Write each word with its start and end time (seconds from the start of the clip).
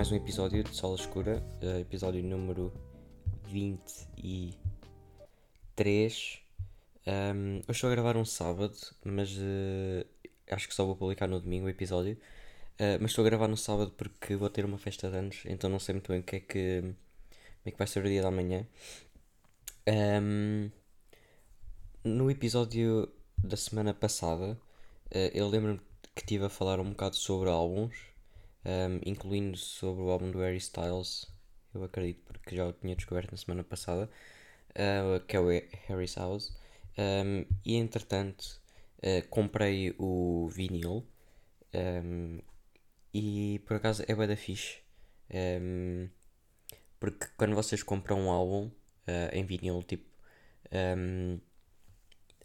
mais 0.00 0.10
um 0.10 0.16
episódio 0.16 0.64
de 0.64 0.74
Sola 0.74 0.94
Escura, 0.94 1.44
uh, 1.62 1.78
episódio 1.78 2.22
número 2.22 2.72
23. 3.48 6.38
Um, 7.06 7.60
eu 7.68 7.72
estou 7.72 7.90
a 7.90 7.92
gravar 7.92 8.16
um 8.16 8.24
sábado, 8.24 8.74
mas 9.04 9.36
uh, 9.36 10.02
acho 10.50 10.66
que 10.66 10.74
só 10.74 10.86
vou 10.86 10.96
publicar 10.96 11.26
no 11.26 11.38
domingo 11.38 11.66
o 11.66 11.68
episódio. 11.68 12.16
Uh, 12.80 12.96
mas 12.98 13.10
estou 13.10 13.26
a 13.26 13.28
gravar 13.28 13.46
no 13.46 13.58
sábado 13.58 13.90
porque 13.90 14.36
vou 14.36 14.48
ter 14.48 14.64
uma 14.64 14.78
festa 14.78 15.10
de 15.10 15.18
anos, 15.18 15.42
então 15.44 15.68
não 15.68 15.78
sei 15.78 15.96
muito 15.96 16.10
bem 16.10 16.20
o 16.20 16.22
que 16.22 16.36
é 16.36 16.40
que, 16.40 16.80
como 16.80 16.96
é 17.66 17.70
que 17.70 17.76
vai 17.76 17.86
ser 17.86 18.02
o 18.02 18.08
dia 18.08 18.22
da 18.22 18.30
manhã. 18.30 18.66
Um, 19.86 20.70
no 22.02 22.30
episódio 22.30 23.06
da 23.36 23.58
semana 23.58 23.92
passada, 23.92 24.58
eu 25.34 25.46
lembro-me 25.46 25.78
que 26.14 26.22
estive 26.22 26.46
a 26.46 26.48
falar 26.48 26.80
um 26.80 26.88
bocado 26.88 27.16
sobre 27.16 27.50
álbuns 27.50 28.09
um, 28.64 29.00
incluindo 29.04 29.56
sobre 29.56 30.02
o 30.02 30.10
álbum 30.10 30.30
do 30.30 30.38
Harry 30.40 30.58
Styles, 30.58 31.26
eu 31.74 31.84
acredito, 31.84 32.22
porque 32.24 32.56
já 32.56 32.66
o 32.66 32.72
tinha 32.72 32.96
descoberto 32.96 33.30
na 33.30 33.38
semana 33.38 33.64
passada, 33.64 34.10
uh, 34.70 35.20
que 35.26 35.36
é 35.36 35.40
o 35.40 35.48
Harry's 35.88 36.16
House. 36.16 36.56
Um, 36.98 37.46
e 37.64 37.76
entretanto, 37.76 38.60
uh, 38.98 39.26
comprei 39.28 39.94
o 39.98 40.48
vinil 40.48 41.06
um, 41.74 42.40
e 43.14 43.60
por 43.66 43.76
acaso 43.76 44.04
é 44.06 44.14
bem 44.14 44.28
da 44.28 44.36
fixe. 44.36 44.78
porque 46.98 47.26
quando 47.36 47.54
vocês 47.54 47.82
compram 47.82 48.20
um 48.20 48.30
álbum 48.30 48.66
uh, 48.66 48.72
em 49.32 49.44
vinil, 49.44 49.82
tipo, 49.82 50.08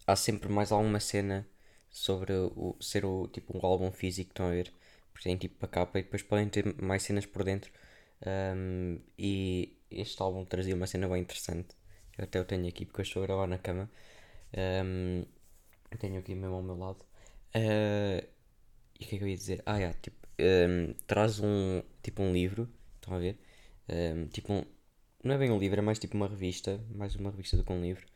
há 0.06 0.16
sempre 0.16 0.48
mais 0.48 0.72
alguma 0.72 1.00
cena 1.00 1.46
sobre 1.90 2.32
o, 2.32 2.76
ser 2.80 3.04
o, 3.04 3.28
tipo, 3.28 3.56
um 3.56 3.64
álbum 3.66 3.90
físico, 3.90 4.30
estão 4.30 4.46
a 4.46 4.50
ver? 4.50 4.72
Tem 5.22 5.36
tipo 5.36 5.64
a 5.64 5.68
capa 5.68 5.98
e 5.98 6.02
depois 6.02 6.22
podem 6.22 6.48
ter 6.48 6.64
mais 6.82 7.02
cenas 7.02 7.26
por 7.26 7.44
dentro. 7.44 7.70
Um, 8.26 8.98
e 9.18 9.76
este 9.90 10.20
álbum 10.22 10.44
trazia 10.44 10.74
uma 10.74 10.86
cena 10.86 11.08
bem 11.08 11.20
interessante. 11.22 11.68
Eu 12.16 12.24
até 12.24 12.40
o 12.40 12.44
tenho 12.44 12.66
aqui 12.66 12.84
porque 12.86 13.00
eu 13.00 13.04
estou 13.04 13.22
a 13.22 13.26
gravar 13.26 13.46
na 13.46 13.58
cama. 13.58 13.90
Um, 14.84 15.24
tenho 15.98 16.18
aqui 16.18 16.34
mesmo 16.34 16.56
ao 16.56 16.62
meu 16.62 16.76
lado. 16.76 17.04
Uh, 17.54 18.26
e 18.98 19.04
o 19.04 19.08
que 19.08 19.16
é 19.16 19.18
que 19.18 19.24
eu 19.24 19.28
ia 19.28 19.36
dizer? 19.36 19.62
Ah, 19.66 19.76
yeah, 19.76 19.96
tipo, 20.00 20.16
um, 20.40 20.94
traz 21.06 21.40
um 21.40 21.82
tipo 22.02 22.22
um 22.22 22.32
livro. 22.32 22.68
Estão 22.96 23.14
a 23.14 23.18
ver? 23.18 23.38
Tipo 24.32 24.52
um, 24.52 24.64
não 25.22 25.34
é 25.34 25.38
bem 25.38 25.50
um 25.50 25.58
livro, 25.58 25.78
é 25.78 25.82
mais 25.82 25.98
tipo 25.98 26.16
uma 26.16 26.28
revista. 26.28 26.80
Mais 26.94 27.14
uma 27.16 27.30
revista 27.30 27.56
do 27.56 27.64
que 27.64 27.72
um 27.72 27.82
livro. 27.82 28.06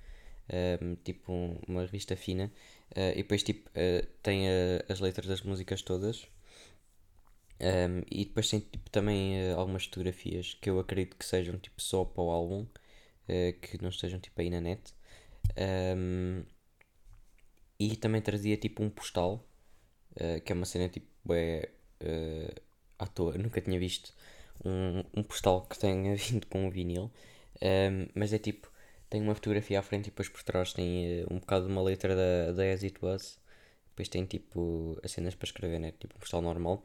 Um, 0.82 0.94
tipo 0.96 1.32
um, 1.32 1.60
uma 1.68 1.82
revista 1.82 2.16
fina. 2.16 2.50
Uh, 2.96 3.12
e 3.12 3.16
depois 3.16 3.42
tipo, 3.42 3.68
uh, 3.70 4.06
tem 4.22 4.46
as 4.88 5.00
letras 5.00 5.26
das 5.26 5.42
músicas 5.42 5.82
todas. 5.82 6.26
Um, 7.60 8.02
e 8.10 8.24
depois 8.24 8.48
tem 8.48 8.60
tipo, 8.60 8.88
também 8.90 9.52
uh, 9.52 9.58
algumas 9.58 9.84
fotografias 9.84 10.54
que 10.54 10.70
eu 10.70 10.78
acredito 10.78 11.16
que 11.16 11.24
sejam 11.24 11.58
tipo, 11.58 11.80
só 11.80 12.04
para 12.04 12.22
o 12.22 12.30
álbum, 12.30 12.62
uh, 12.62 13.60
que 13.60 13.80
não 13.82 13.90
estejam 13.90 14.18
tipo, 14.18 14.40
aí 14.40 14.50
na 14.50 14.60
net. 14.60 14.94
Um, 15.96 16.42
e 17.78 17.96
também 17.96 18.20
trazia 18.22 18.56
tipo 18.56 18.82
um 18.82 18.90
postal, 18.90 19.46
uh, 20.16 20.40
que 20.42 20.52
é 20.52 20.54
uma 20.54 20.66
cena 20.66 20.88
tipo 20.88 21.08
é, 21.34 21.68
à 22.98 23.06
toa, 23.06 23.36
nunca 23.38 23.60
tinha 23.60 23.78
visto 23.78 24.14
um, 24.64 25.02
um 25.20 25.22
postal 25.22 25.66
que 25.66 25.78
tenha 25.78 26.14
vindo 26.16 26.46
com 26.46 26.66
um 26.66 26.70
vinil. 26.70 27.10
Um, 27.62 28.08
mas 28.14 28.32
é 28.32 28.38
tipo, 28.38 28.70
tem 29.08 29.20
uma 29.22 29.34
fotografia 29.34 29.78
à 29.80 29.82
frente 29.82 30.06
e 30.06 30.10
depois 30.10 30.28
por 30.28 30.42
trás 30.42 30.72
tem 30.72 31.24
um 31.30 31.38
bocado 31.38 31.66
de 31.66 31.72
uma 31.72 31.82
letra 31.82 32.14
da, 32.16 32.52
da 32.52 32.72
As 32.72 32.82
It 32.84 32.96
Was. 33.02 33.38
Depois 33.90 34.08
tem 34.08 34.24
tipo 34.24 34.98
as 35.02 35.12
cenas 35.12 35.34
para 35.34 35.46
escrever, 35.46 35.78
né? 35.80 35.92
Tipo 35.92 36.16
um 36.16 36.20
postal 36.20 36.40
normal. 36.40 36.82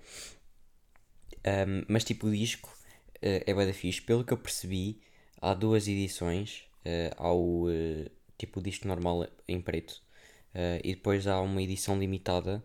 Um, 1.45 1.85
mas 1.87 2.03
tipo, 2.03 2.27
o 2.27 2.31
disco 2.31 2.69
uh, 3.17 3.43
é 3.45 3.53
bem 3.53 3.73
fixe. 3.73 4.01
Pelo 4.01 4.23
que 4.23 4.33
eu 4.33 4.37
percebi, 4.37 5.01
há 5.41 5.53
duas 5.53 5.87
edições. 5.87 6.63
Uh, 6.85 7.13
há 7.17 7.31
o 7.31 7.69
uh, 7.69 8.11
tipo 8.37 8.59
o 8.59 8.63
disco 8.63 8.87
normal 8.87 9.27
em 9.47 9.61
preto. 9.61 10.01
e 10.83 10.95
depois 10.95 11.27
há 11.27 11.41
uma 11.41 11.61
edição 11.61 11.97
limitada. 11.99 12.63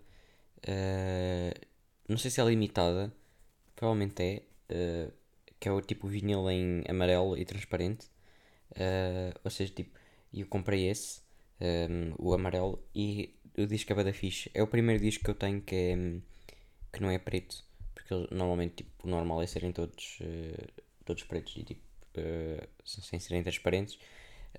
não 2.09 2.19
sei 2.19 2.31
se 2.31 2.41
é 2.41 2.45
limitada. 2.45 3.13
Provavelmente 3.77 4.23
é. 4.23 5.11
que 5.61 5.69
é 5.69 5.73
o 5.73 5.81
tipo 5.83 6.09
vinil 6.09 6.51
em 6.51 6.83
amarelo 6.89 7.37
e 7.37 7.45
transparente. 7.45 8.09
ou 9.45 9.51
seja, 9.51 9.73
tipo, 9.73 9.99
eu 10.35 10.47
comprei 10.47 10.89
esse. 10.89 11.23
Um, 11.61 12.15
o 12.19 12.35
amarelo. 12.35 12.83
E 12.95 13.35
o 13.59 13.67
disco 13.67 13.93
é 13.93 14.05
bem 14.05 14.13
fixe. 14.13 14.51
É 14.55 14.63
o 14.63 14.67
primeiro 14.67 15.03
disco 15.03 15.25
que 15.25 15.31
eu 15.31 15.35
tenho 15.35 15.61
que, 15.63 15.75
é, 15.75 15.97
que 16.93 17.01
não 17.03 17.11
é 17.11 17.19
preto 17.19 17.70
porque 18.11 18.35
normalmente 18.35 18.77
tipo, 18.77 19.07
o 19.07 19.11
normal 19.11 19.43
é 19.43 19.47
serem 19.47 19.73
todos, 19.73 20.19
uh, 20.21 20.83
todos 21.05 21.23
pretos 21.25 21.57
e 21.57 21.63
tipo, 21.63 21.81
uh, 22.17 22.69
sem 22.85 23.21
serem 23.21 23.43
transparentes. 23.43 23.99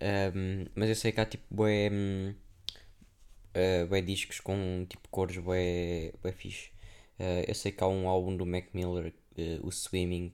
Um, 0.02 0.66
mas 0.74 0.90
eu 0.90 0.96
sei 0.96 1.12
que 1.12 1.20
há 1.20 1.26
tipo 1.26 1.44
bué, 1.54 1.90
uh, 1.90 3.88
bué 3.88 4.02
discos 4.02 4.40
com 4.40 4.86
tipo 4.88 5.08
cores 5.10 5.38
bué, 5.38 6.14
bué 6.22 6.32
fixe. 6.32 6.70
Uh, 7.20 7.44
eu 7.48 7.54
sei 7.56 7.72
que 7.72 7.84
há 7.84 7.88
um 7.88 8.08
álbum 8.08 8.36
do 8.36 8.46
Mac 8.46 8.74
Miller, 8.74 9.14
uh, 9.38 9.68
o 9.68 9.72
Swimming. 9.72 10.32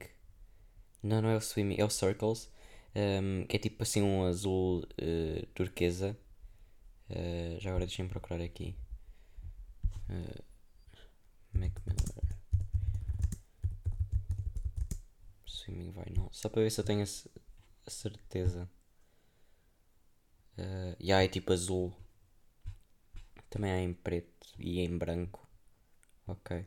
Não, 1.02 1.20
não 1.22 1.30
é 1.30 1.36
o 1.36 1.40
Swimming, 1.40 1.76
é 1.78 1.84
o 1.84 1.90
Circles. 1.90 2.50
Um, 2.94 3.44
que 3.46 3.56
é 3.56 3.58
tipo 3.58 3.82
assim 3.82 4.02
um 4.02 4.24
azul 4.24 4.84
turquesa. 5.54 6.16
já 7.58 7.70
agora 7.70 7.86
deixem-me 7.86 8.10
procurar 8.10 8.42
aqui. 8.42 8.74
Mac 11.52 11.72
Miller. 11.86 12.27
Swimming 15.68 15.92
Vinyl. 15.92 16.28
Só 16.32 16.48
para 16.48 16.62
ver 16.62 16.70
se 16.70 16.80
eu 16.80 16.84
tenho 16.84 17.02
a, 17.02 17.90
certeza. 17.90 18.68
Uh, 20.56 20.96
e 20.98 21.06
yeah, 21.06 21.22
é 21.22 21.28
tipo 21.28 21.52
azul. 21.52 21.94
Também 23.50 23.70
há 23.70 23.80
em 23.80 23.92
preto 23.92 24.46
e 24.58 24.80
em 24.80 24.96
branco. 24.96 25.46
Ok. 26.26 26.66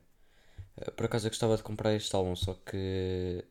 Uh, 0.78 0.92
por 0.92 1.06
acaso 1.06 1.28
eu 1.28 1.32
gostava 1.32 1.58
de 1.58 1.64
comprar 1.64 1.94
este 1.94 2.16
álbum, 2.16 2.36
só 2.36 2.54
que. 2.54 3.44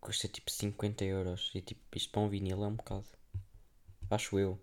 Custa 0.00 0.28
tipo 0.28 0.50
50 0.50 1.04
euros. 1.04 1.50
E 1.54 1.60
tipo, 1.60 1.80
isto 1.94 2.10
para 2.10 2.22
um 2.22 2.28
vinil 2.28 2.64
é 2.64 2.66
um 2.66 2.76
bocado. 2.76 3.06
Acho 4.10 4.38
eu. 4.38 4.58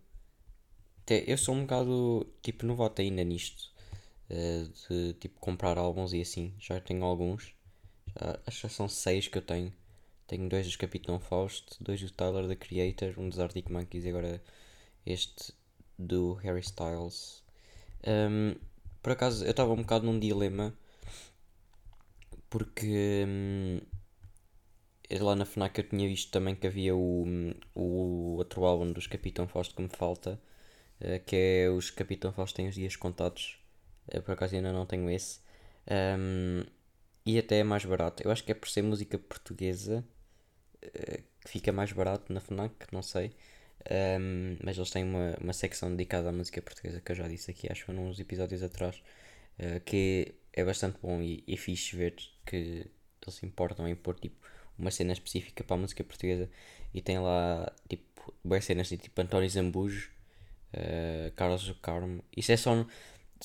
Até 1.01 1.23
eu 1.31 1.37
sou 1.37 1.53
um 1.53 1.61
bocado 1.61 2.27
tipo 2.41 2.65
novato 2.65 3.01
ainda 3.01 3.23
nisto. 3.23 3.73
Uh, 4.29 4.67
de 4.89 5.13
tipo 5.13 5.39
comprar 5.39 5.77
álbuns 5.77 6.13
e 6.13 6.21
assim. 6.21 6.53
Já 6.59 6.79
tenho 6.81 7.03
alguns. 7.05 7.54
Uh, 8.15 8.39
acho 8.45 8.67
que 8.67 8.73
são 8.73 8.87
seis 8.87 9.27
que 9.27 9.37
eu 9.37 9.41
tenho. 9.41 9.73
Tenho 10.27 10.49
dois 10.49 10.65
dos 10.65 10.75
Capitão 10.75 11.19
Faust, 11.19 11.77
dois 11.79 12.01
do 12.01 12.09
Tyler 12.11 12.47
the 12.47 12.55
Creator, 12.55 13.13
um 13.19 13.29
dos 13.29 13.39
Arctic 13.39 13.69
Monkeys 13.69 14.05
e 14.05 14.09
agora 14.09 14.41
este 15.05 15.53
do 15.99 16.33
Harry 16.35 16.61
Styles. 16.61 17.43
Um, 18.07 18.55
por 19.01 19.11
acaso 19.11 19.45
eu 19.45 19.51
estava 19.51 19.71
um 19.71 19.77
bocado 19.77 20.05
num 20.05 20.19
dilema 20.19 20.73
porque 22.49 23.25
um, 23.27 23.79
lá 25.21 25.35
na 25.35 25.45
FNAC 25.45 25.79
eu 25.79 25.89
tinha 25.89 26.07
visto 26.07 26.31
também 26.31 26.55
que 26.55 26.67
havia 26.67 26.95
o, 26.95 27.25
o 27.73 28.37
outro 28.37 28.65
álbum 28.65 28.91
dos 28.91 29.07
Capitão 29.07 29.47
Fausto 29.47 29.75
que 29.75 29.81
me 29.81 29.89
falta, 29.89 30.39
uh, 31.01 31.23
que 31.25 31.35
é 31.35 31.69
os 31.69 31.91
Capitão 31.91 32.31
Fausto 32.31 32.55
têm 32.55 32.67
os 32.67 32.75
dias 32.75 32.95
contados. 32.95 33.59
Uh, 34.07 34.21
por 34.21 34.31
acaso 34.33 34.55
ainda 34.55 34.71
não 34.71 34.85
tenho 34.85 35.09
esse. 35.09 35.39
Um, 36.17 36.63
e 37.25 37.39
até 37.39 37.59
é 37.59 37.63
mais 37.63 37.83
barato. 37.85 38.23
Eu 38.23 38.31
acho 38.31 38.43
que 38.43 38.51
é 38.51 38.55
por 38.55 38.69
ser 38.69 38.81
música 38.83 39.17
portuguesa 39.17 40.03
uh, 40.83 41.23
que 41.41 41.49
fica 41.49 41.71
mais 41.71 41.91
barato 41.91 42.31
na 42.31 42.39
FNAC, 42.39 42.73
não 42.91 43.01
sei. 43.01 43.35
Um, 43.89 44.57
mas 44.63 44.77
eles 44.77 44.89
têm 44.89 45.03
uma, 45.03 45.35
uma 45.39 45.53
secção 45.53 45.91
dedicada 45.91 46.29
à 46.29 46.31
música 46.31 46.61
portuguesa 46.61 46.99
que 47.01 47.11
eu 47.11 47.15
já 47.15 47.27
disse 47.27 47.51
aqui, 47.51 47.71
acho, 47.71 47.91
uns 47.91 48.19
episódios 48.19 48.63
atrás, 48.63 49.01
uh, 49.59 49.79
que 49.85 50.35
é 50.53 50.63
bastante 50.63 50.97
bom 51.01 51.21
e, 51.21 51.43
e 51.47 51.57
fixe 51.57 51.95
ver 51.95 52.15
que 52.45 52.89
eles 53.21 53.43
importam 53.43 53.87
em 53.87 53.95
pôr 53.95 54.15
tipo, 54.19 54.35
uma 54.77 54.91
cena 54.91 55.13
específica 55.13 55.63
para 55.63 55.75
a 55.75 55.79
música 55.79 56.03
portuguesa 56.03 56.49
e 56.93 57.01
tem 57.01 57.19
lá 57.19 57.71
tipo, 57.89 58.33
boas 58.43 58.65
cenas 58.65 58.89
tipo 58.89 59.21
António 59.21 59.49
Zambujo, 59.49 60.11
uh, 60.73 61.31
Carlos 61.35 61.67
do 61.67 61.75
Carmo. 61.75 62.23
Isso 62.35 62.51
é 62.51 62.57
só 62.57 62.85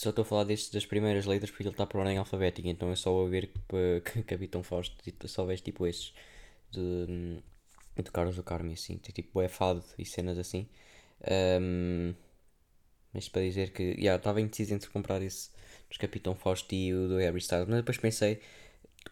só 0.00 0.10
estou 0.10 0.22
a 0.22 0.24
falar 0.24 0.44
destes, 0.44 0.70
das 0.70 0.86
primeiras 0.86 1.26
letras 1.26 1.50
porque 1.50 1.62
ele 1.62 1.70
está 1.70 1.86
por 1.86 1.98
ordem 2.00 2.16
alfabética, 2.16 2.66
então 2.68 2.90
é 2.90 2.96
só 2.96 3.24
a 3.24 3.28
ver 3.28 3.50
que, 4.26 4.34
habitam 4.34 4.62
Fausto, 4.62 4.96
só 5.28 5.44
vês 5.44 5.60
tipo 5.60 5.86
esses 5.86 6.14
de, 6.70 7.38
de 8.02 8.10
Carlos 8.10 8.36
do 8.36 8.42
Carmo 8.42 8.72
assim, 8.72 8.96
tem 8.96 9.12
tipo 9.12 9.42
é 9.42 9.48
fado 9.48 9.84
e 9.98 10.06
cenas 10.06 10.38
assim. 10.38 10.66
Um, 11.60 12.14
mas 13.12 13.28
para 13.28 13.42
dizer 13.42 13.72
que, 13.72 13.82
yeah, 13.98 14.16
estava 14.16 14.40
indeciso 14.40 14.72
entre 14.72 14.88
comprar 14.88 15.20
esse 15.20 15.50
dos 15.88 15.98
Capitão 15.98 16.34
Fausto 16.34 16.74
e 16.74 16.94
o 16.94 17.08
do 17.08 17.18
Harry 17.18 17.38
Styles, 17.38 17.66
mas 17.68 17.78
depois 17.78 17.98
pensei, 17.98 18.40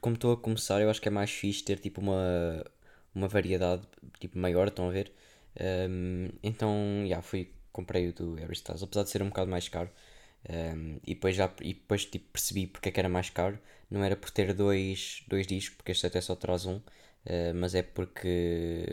como 0.00 0.14
estou 0.14 0.32
a 0.32 0.36
começar, 0.38 0.80
eu 0.80 0.88
acho 0.90 1.02
que 1.02 1.08
é 1.08 1.10
mais 1.10 1.30
fixe 1.30 1.64
ter 1.64 1.78
tipo 1.80 2.00
uma, 2.00 2.64
uma 3.14 3.28
variedade 3.28 3.82
tipo 4.20 4.38
maior, 4.38 4.68
estão 4.68 4.88
a 4.88 4.92
ver? 4.92 5.12
Um, 5.90 6.30
então, 6.42 6.72
já, 7.02 7.06
yeah, 7.06 7.22
fui, 7.22 7.52
comprei 7.72 8.08
o 8.08 8.12
do 8.14 8.34
Harry 8.36 8.54
Styles, 8.54 8.82
apesar 8.82 9.02
de 9.02 9.10
ser 9.10 9.22
um 9.22 9.28
bocado 9.28 9.50
mais 9.50 9.68
caro. 9.68 9.90
Um, 10.48 10.98
e 11.06 11.14
depois, 11.14 11.36
já, 11.36 11.52
e 11.60 11.74
depois 11.74 12.04
tipo, 12.06 12.30
percebi 12.32 12.66
porque 12.66 12.88
é 12.88 12.92
que 12.92 13.00
era 13.00 13.08
mais 13.08 13.30
caro. 13.30 13.58
Não 13.90 14.02
era 14.04 14.16
por 14.16 14.30
ter 14.30 14.54
dois, 14.54 15.24
dois 15.28 15.46
discos, 15.46 15.76
porque 15.76 15.92
este 15.92 16.06
até 16.06 16.20
só 16.20 16.34
traz 16.36 16.66
um, 16.66 16.76
uh, 16.76 17.54
mas 17.54 17.74
é 17.74 17.82
porque. 17.82 18.86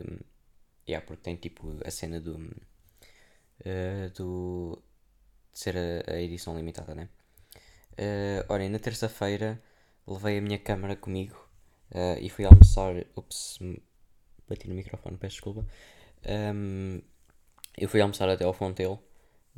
Yeah, 0.87 1.05
porque 1.05 1.23
tem 1.23 1.35
tipo 1.35 1.75
a 1.85 1.91
cena 1.91 2.19
do. 2.19 2.35
Uh, 3.61 4.09
do 4.15 4.83
de 5.53 5.59
ser 5.59 5.75
a, 5.77 6.13
a, 6.13 6.21
edição 6.21 6.55
limitada, 6.57 6.93
né? 6.93 7.09
Uh, 7.93 8.45
olhem, 8.49 8.69
na 8.69 8.79
terça-feira 8.79 9.61
levei 10.05 10.37
a 10.37 10.41
minha 10.41 10.59
câmera 10.59 10.95
comigo 10.97 11.35
uh, 11.91 12.19
e 12.19 12.29
fui 12.29 12.45
almoçar. 12.45 12.93
Ups, 13.15 13.59
bati 14.47 14.67
no 14.67 14.75
microfone, 14.75 15.17
peço 15.17 15.35
desculpa. 15.35 15.65
Um, 16.27 17.01
eu 17.77 17.87
fui 17.87 18.01
almoçar 18.01 18.27
até 18.29 18.43
ao 18.43 18.53
Fontel 18.53 19.01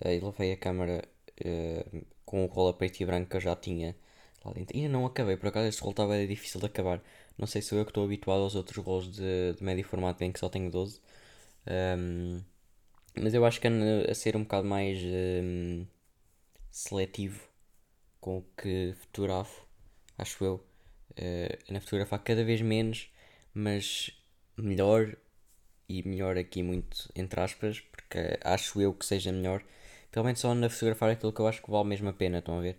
uh, 0.04 0.08
e 0.08 0.20
levei 0.20 0.54
a 0.54 0.58
câmera 0.58 1.04
uh, 1.46 2.06
com 2.26 2.44
o 2.44 2.48
rolo 2.48 2.74
preto 2.74 3.02
e 3.02 3.06
branco 3.06 3.30
que 3.30 3.38
eu 3.38 3.42
já 3.42 3.56
tinha 3.56 3.96
lá 4.44 4.54
dentro. 4.54 4.76
Ainda 4.76 4.90
não 4.90 5.06
acabei, 5.06 5.38
por 5.38 5.48
acaso 5.48 5.68
este 5.68 5.82
rolo 5.82 5.92
estava 5.92 6.28
difícil 6.28 6.60
de 6.60 6.66
acabar. 6.66 7.02
Não 7.38 7.48
sei 7.48 7.62
se 7.62 7.74
eu 7.74 7.84
que 7.86 7.92
estou 7.92 8.04
habituado 8.04 8.42
aos 8.42 8.56
outros 8.56 8.84
rolos 8.84 9.12
de, 9.12 9.54
de 9.54 9.64
médio 9.64 9.84
formato 9.86 10.24
em 10.24 10.32
que 10.32 10.40
só 10.40 10.50
tenho 10.50 10.72
12. 10.72 11.00
Um, 11.68 12.42
mas 13.20 13.34
eu 13.34 13.46
acho 13.46 13.60
que 13.60 13.68
ando 13.68 14.10
a 14.10 14.14
ser 14.14 14.36
um 14.36 14.44
bocado 14.44 14.68
mais 14.68 15.00
um, 15.04 15.86
seletivo 16.72 17.48
com 18.20 18.40
o 18.40 18.46
que 18.56 18.94
fotografo, 19.00 19.68
acho 20.18 20.44
eu. 20.44 20.56
Uh, 21.12 21.74
na 21.74 21.82
fotografar 21.82 22.20
cada 22.24 22.44
vez 22.44 22.62
menos, 22.62 23.12
mas 23.54 24.12
melhor 24.56 25.16
e 25.90 26.08
melhor 26.08 26.38
aqui 26.38 26.62
muito 26.62 27.10
entre 27.16 27.40
aspas, 27.40 27.80
porque 27.80 28.40
acho 28.44 28.82
eu 28.82 28.94
que 28.94 29.06
seja 29.06 29.32
melhor. 29.32 29.64
Menos 30.24 30.40
só 30.40 30.54
na 30.56 30.70
fotografar 30.70 31.10
aquilo 31.12 31.34
que 31.34 31.42
eu 31.42 31.48
acho 31.48 31.62
que 31.62 31.70
vale 31.72 31.88
mesmo 31.90 32.10
a 32.10 32.14
pena, 32.14 32.40
estão 32.40 32.58
a 32.58 32.62
ver? 32.62 32.78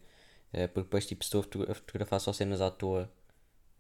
Uh, 0.53 0.69
porque 0.69 0.83
depois 0.83 1.07
tipo 1.07 1.23
estou 1.23 1.43
a 1.69 1.75
fotografar 1.75 2.21
só 2.21 2.33
cenas 2.33 2.61
à 2.61 2.71
toa. 2.71 3.11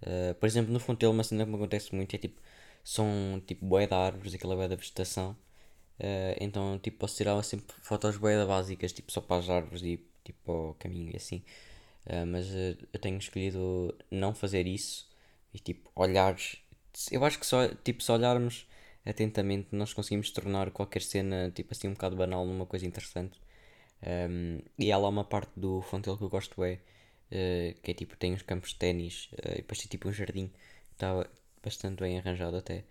Uh, 0.03 0.35
por 0.37 0.47
exemplo, 0.47 0.73
no 0.73 0.81
Fontelo 0.81 1.13
uma 1.13 1.25
cena 1.25 1.45
que 1.45 1.51
me 1.51 1.57
acontece 1.57 1.95
muito 1.95 2.15
é 2.15 2.19
tipo, 2.19 2.41
são 2.85 3.43
tipo 3.47 3.67
boé 3.67 3.87
de 3.87 3.95
árvores, 3.95 4.35
aquela 4.35 4.57
boé 4.57 4.69
da 4.69 4.77
vegetação. 4.77 5.33
Uh, 6.01 6.37
então 6.41 6.79
tipo 6.79 6.99
posso 6.99 7.17
tirar 7.17 7.43
sempre 7.45 7.75
fotos 7.83 8.17
boé 8.17 8.45
básicas, 8.47 8.93
tipo 8.93 9.13
só 9.13 9.21
para 9.21 9.39
as 9.39 9.51
árvores 9.51 9.83
e 9.83 10.05
tipo 10.25 10.53
ao 10.53 10.75
caminho 10.75 11.13
e 11.13 11.17
assim. 11.17 11.43
mas 12.29 12.49
eu 12.55 13.01
tenho 13.01 13.19
escolhido 13.19 13.97
não 14.11 14.35
fazer 14.35 14.67
isso 14.67 15.09
e 15.55 15.59
tipo 15.59 15.91
olhar. 15.95 16.37
Eu 17.11 17.25
acho 17.25 17.39
que 17.39 17.47
só, 17.47 17.69
tipo, 17.69 18.03
se 18.03 18.11
olharmos 18.13 18.67
atentamente, 19.05 19.69
nós 19.73 19.93
conseguimos 19.95 20.31
tornar 20.31 20.71
qualquer 20.71 21.03
cena, 21.03 21.51
tipo 21.51 21.73
assim, 21.73 21.89
um 21.89 21.93
bocado 21.93 22.17
banal 22.17 22.45
numa 22.47 22.67
coisa 22.67 22.87
interessante. 22.87 23.41
Um, 24.03 24.61
e 24.79 24.93
há 24.93 24.99
lá 24.99 25.09
uma 25.09 25.25
parte 25.25 25.53
do 25.56 25.83
Fontel 25.83 26.17
que 26.17 26.25
eu 26.25 26.29
gosto 26.29 26.62
é, 26.65 26.75
uh, 27.33 27.81
que 27.83 27.91
é 27.91 27.95
tipo, 27.95 28.17
tem 28.17 28.33
uns 28.33 28.43
campos 28.43 28.71
de 28.71 28.77
ténis, 28.77 29.29
uh, 29.33 29.53
e 29.53 29.56
depois 29.56 29.79
tem 29.81 29.89
tipo 29.89 30.09
um 30.09 30.12
jardim 30.12 30.49
que 30.49 30.95
está 30.95 31.29
bastante 31.62 32.00
bem 32.00 32.19
arranjado 32.19 32.56
até. 32.56 32.85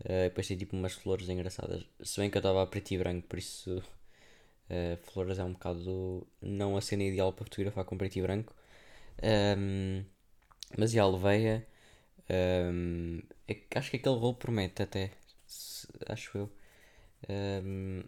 Uh, 0.00 0.24
depois 0.24 0.48
tem 0.48 0.56
tipo 0.56 0.76
umas 0.76 0.94
flores 0.94 1.28
engraçadas. 1.28 1.84
Se 2.02 2.20
bem 2.20 2.30
que 2.30 2.36
eu 2.36 2.40
estava 2.40 2.62
a 2.62 2.66
preto 2.66 2.92
e 2.92 2.98
branco, 2.98 3.28
por 3.28 3.38
isso 3.38 3.82
flores 5.02 5.38
é 5.38 5.44
um 5.44 5.52
bocado 5.52 6.26
não 6.40 6.76
a 6.76 6.80
cena 6.80 7.04
ideal 7.04 7.32
para 7.32 7.44
fotografar 7.44 7.84
com 7.84 7.98
preto 7.98 8.16
e 8.16 8.22
branco. 8.22 8.54
Um, 9.22 10.04
mas 10.78 10.92
já 10.92 11.06
levei-a. 11.06 11.62
Um, 12.30 13.20
é, 13.46 13.58
acho 13.76 13.90
que 13.90 13.96
aquele 13.98 14.16
rolo 14.16 14.34
promete 14.34 14.82
até 14.82 15.10
acho 16.08 16.38
eu. 16.38 16.50
Um, 17.28 18.04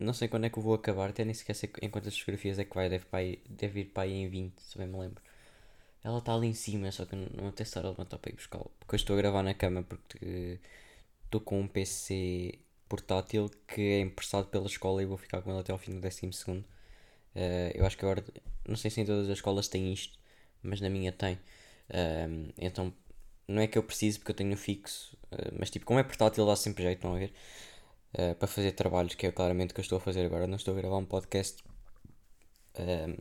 não 0.00 0.12
sei 0.14 0.28
quando 0.28 0.46
é 0.46 0.50
que 0.50 0.58
eu 0.58 0.62
vou 0.62 0.74
acabar, 0.74 1.10
até 1.10 1.24
nem 1.24 1.34
sequer 1.34 1.54
sei 1.54 1.70
em 1.82 1.90
quantas 1.90 2.18
fotografias 2.18 2.58
é 2.58 2.64
que 2.64 2.74
vai, 2.74 2.88
deve, 2.88 3.06
ir, 3.22 3.42
deve 3.48 3.80
ir 3.80 3.84
para 3.86 4.04
aí 4.04 4.12
em 4.12 4.28
20, 4.28 4.58
se 4.60 4.78
bem 4.78 4.86
me 4.86 4.98
lembro. 4.98 5.22
Ela 6.02 6.18
está 6.18 6.34
ali 6.34 6.48
em 6.48 6.54
cima, 6.54 6.90
só 6.92 7.04
que 7.04 7.14
não, 7.16 7.26
não 7.34 7.48
até 7.48 7.62
estar 7.62 7.84
a 7.84 7.90
levantar 7.90 8.18
para 8.18 8.32
ir 8.32 8.34
buscar. 8.34 8.60
Porque 8.78 8.94
eu 8.94 8.96
estou 8.96 9.14
a 9.16 9.18
gravar 9.18 9.42
na 9.42 9.54
cama 9.54 9.82
porque 9.82 10.58
estou 11.26 11.40
com 11.40 11.60
um 11.60 11.68
PC 11.68 12.58
portátil 12.88 13.50
que 13.68 13.80
é 13.80 14.00
emprestado 14.00 14.46
pela 14.48 14.66
escola 14.66 15.02
e 15.02 15.06
vou 15.06 15.16
ficar 15.18 15.42
com 15.42 15.50
ele 15.50 15.60
até 15.60 15.72
ao 15.72 15.78
fim 15.78 15.92
do 15.92 16.00
12 16.00 16.32
segundo. 16.32 16.64
Uh, 17.34 17.70
eu 17.74 17.86
acho 17.86 17.96
que 17.96 18.04
agora, 18.04 18.24
não 18.66 18.76
sei 18.76 18.90
se 18.90 19.00
em 19.00 19.04
todas 19.06 19.28
as 19.30 19.38
escolas 19.38 19.68
tem 19.68 19.92
isto, 19.92 20.18
mas 20.62 20.80
na 20.80 20.90
minha 20.90 21.12
tem. 21.12 21.38
Um, 21.92 22.48
então 22.58 22.92
não 23.46 23.62
é 23.62 23.66
que 23.66 23.76
eu 23.78 23.82
preciso 23.82 24.20
porque 24.20 24.32
eu 24.32 24.36
tenho 24.36 24.56
fixo, 24.56 25.16
uh, 25.32 25.54
mas 25.58 25.70
tipo, 25.70 25.86
como 25.86 26.00
é 26.00 26.02
portátil 26.02 26.46
dá 26.46 26.56
sempre 26.56 26.84
jeito, 26.84 27.06
não 27.06 27.16
a 27.16 27.18
ver? 27.18 27.32
Uh, 28.12 28.34
para 28.34 28.48
fazer 28.48 28.72
trabalhos, 28.72 29.14
que 29.14 29.26
é 29.26 29.32
claramente 29.32 29.70
o 29.70 29.74
que 29.74 29.80
eu 29.80 29.82
estou 29.82 29.98
a 29.98 30.00
fazer 30.00 30.24
agora. 30.26 30.46
Não 30.46 30.56
estou 30.56 30.74
a 30.74 30.76
gravar 30.76 30.96
um 30.96 31.04
podcast. 31.04 31.62
Um, 32.78 32.82
ehm, 32.82 33.16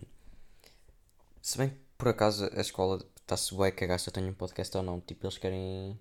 se 1.41 1.57
bem 1.57 1.69
que 1.69 1.75
por 1.97 2.07
acaso 2.09 2.49
a 2.55 2.61
escola 2.61 2.99
está-se 3.17 3.55
bem 3.55 3.71
cagar 3.71 3.99
se 3.99 4.09
eu 4.09 4.13
tenho 4.13 4.29
um 4.29 4.33
podcast 4.33 4.75
ou 4.77 4.83
não. 4.83 4.99
Tipo, 5.01 5.25
eles 5.25 5.37
querem. 5.37 5.99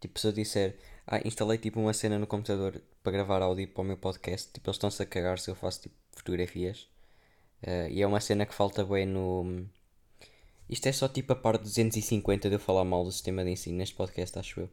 Tipo, 0.00 0.18
se 0.18 0.26
eu 0.26 0.32
disser, 0.32 0.78
ah, 1.06 1.20
instalei 1.24 1.58
tipo 1.58 1.80
uma 1.80 1.92
cena 1.92 2.18
no 2.18 2.26
computador 2.26 2.82
para 3.02 3.12
gravar 3.12 3.42
áudio 3.42 3.68
para 3.68 3.82
o 3.82 3.84
meu 3.84 3.96
podcast, 3.96 4.52
tipo, 4.52 4.68
eles 4.68 4.76
estão-se 4.76 5.02
a 5.02 5.06
cagar 5.06 5.38
se 5.38 5.50
eu 5.50 5.54
faço 5.54 5.82
tipo 5.82 5.94
fotografias. 6.12 6.88
Uh, 7.62 7.88
e 7.90 8.02
é 8.02 8.06
uma 8.06 8.20
cena 8.20 8.44
que 8.46 8.54
falta 8.54 8.84
bem 8.84 9.06
no 9.06 9.66
isto 10.68 10.86
é 10.86 10.92
só 10.92 11.08
tipo 11.08 11.32
a 11.32 11.36
parte 11.36 11.62
250 11.62 12.48
de 12.48 12.54
eu 12.54 12.58
falar 12.58 12.84
mal 12.84 13.04
do 13.04 13.12
sistema 13.12 13.44
de 13.44 13.50
ensino 13.50 13.78
neste 13.78 13.94
podcast, 13.94 14.38
acho 14.38 14.60
eu. 14.60 14.70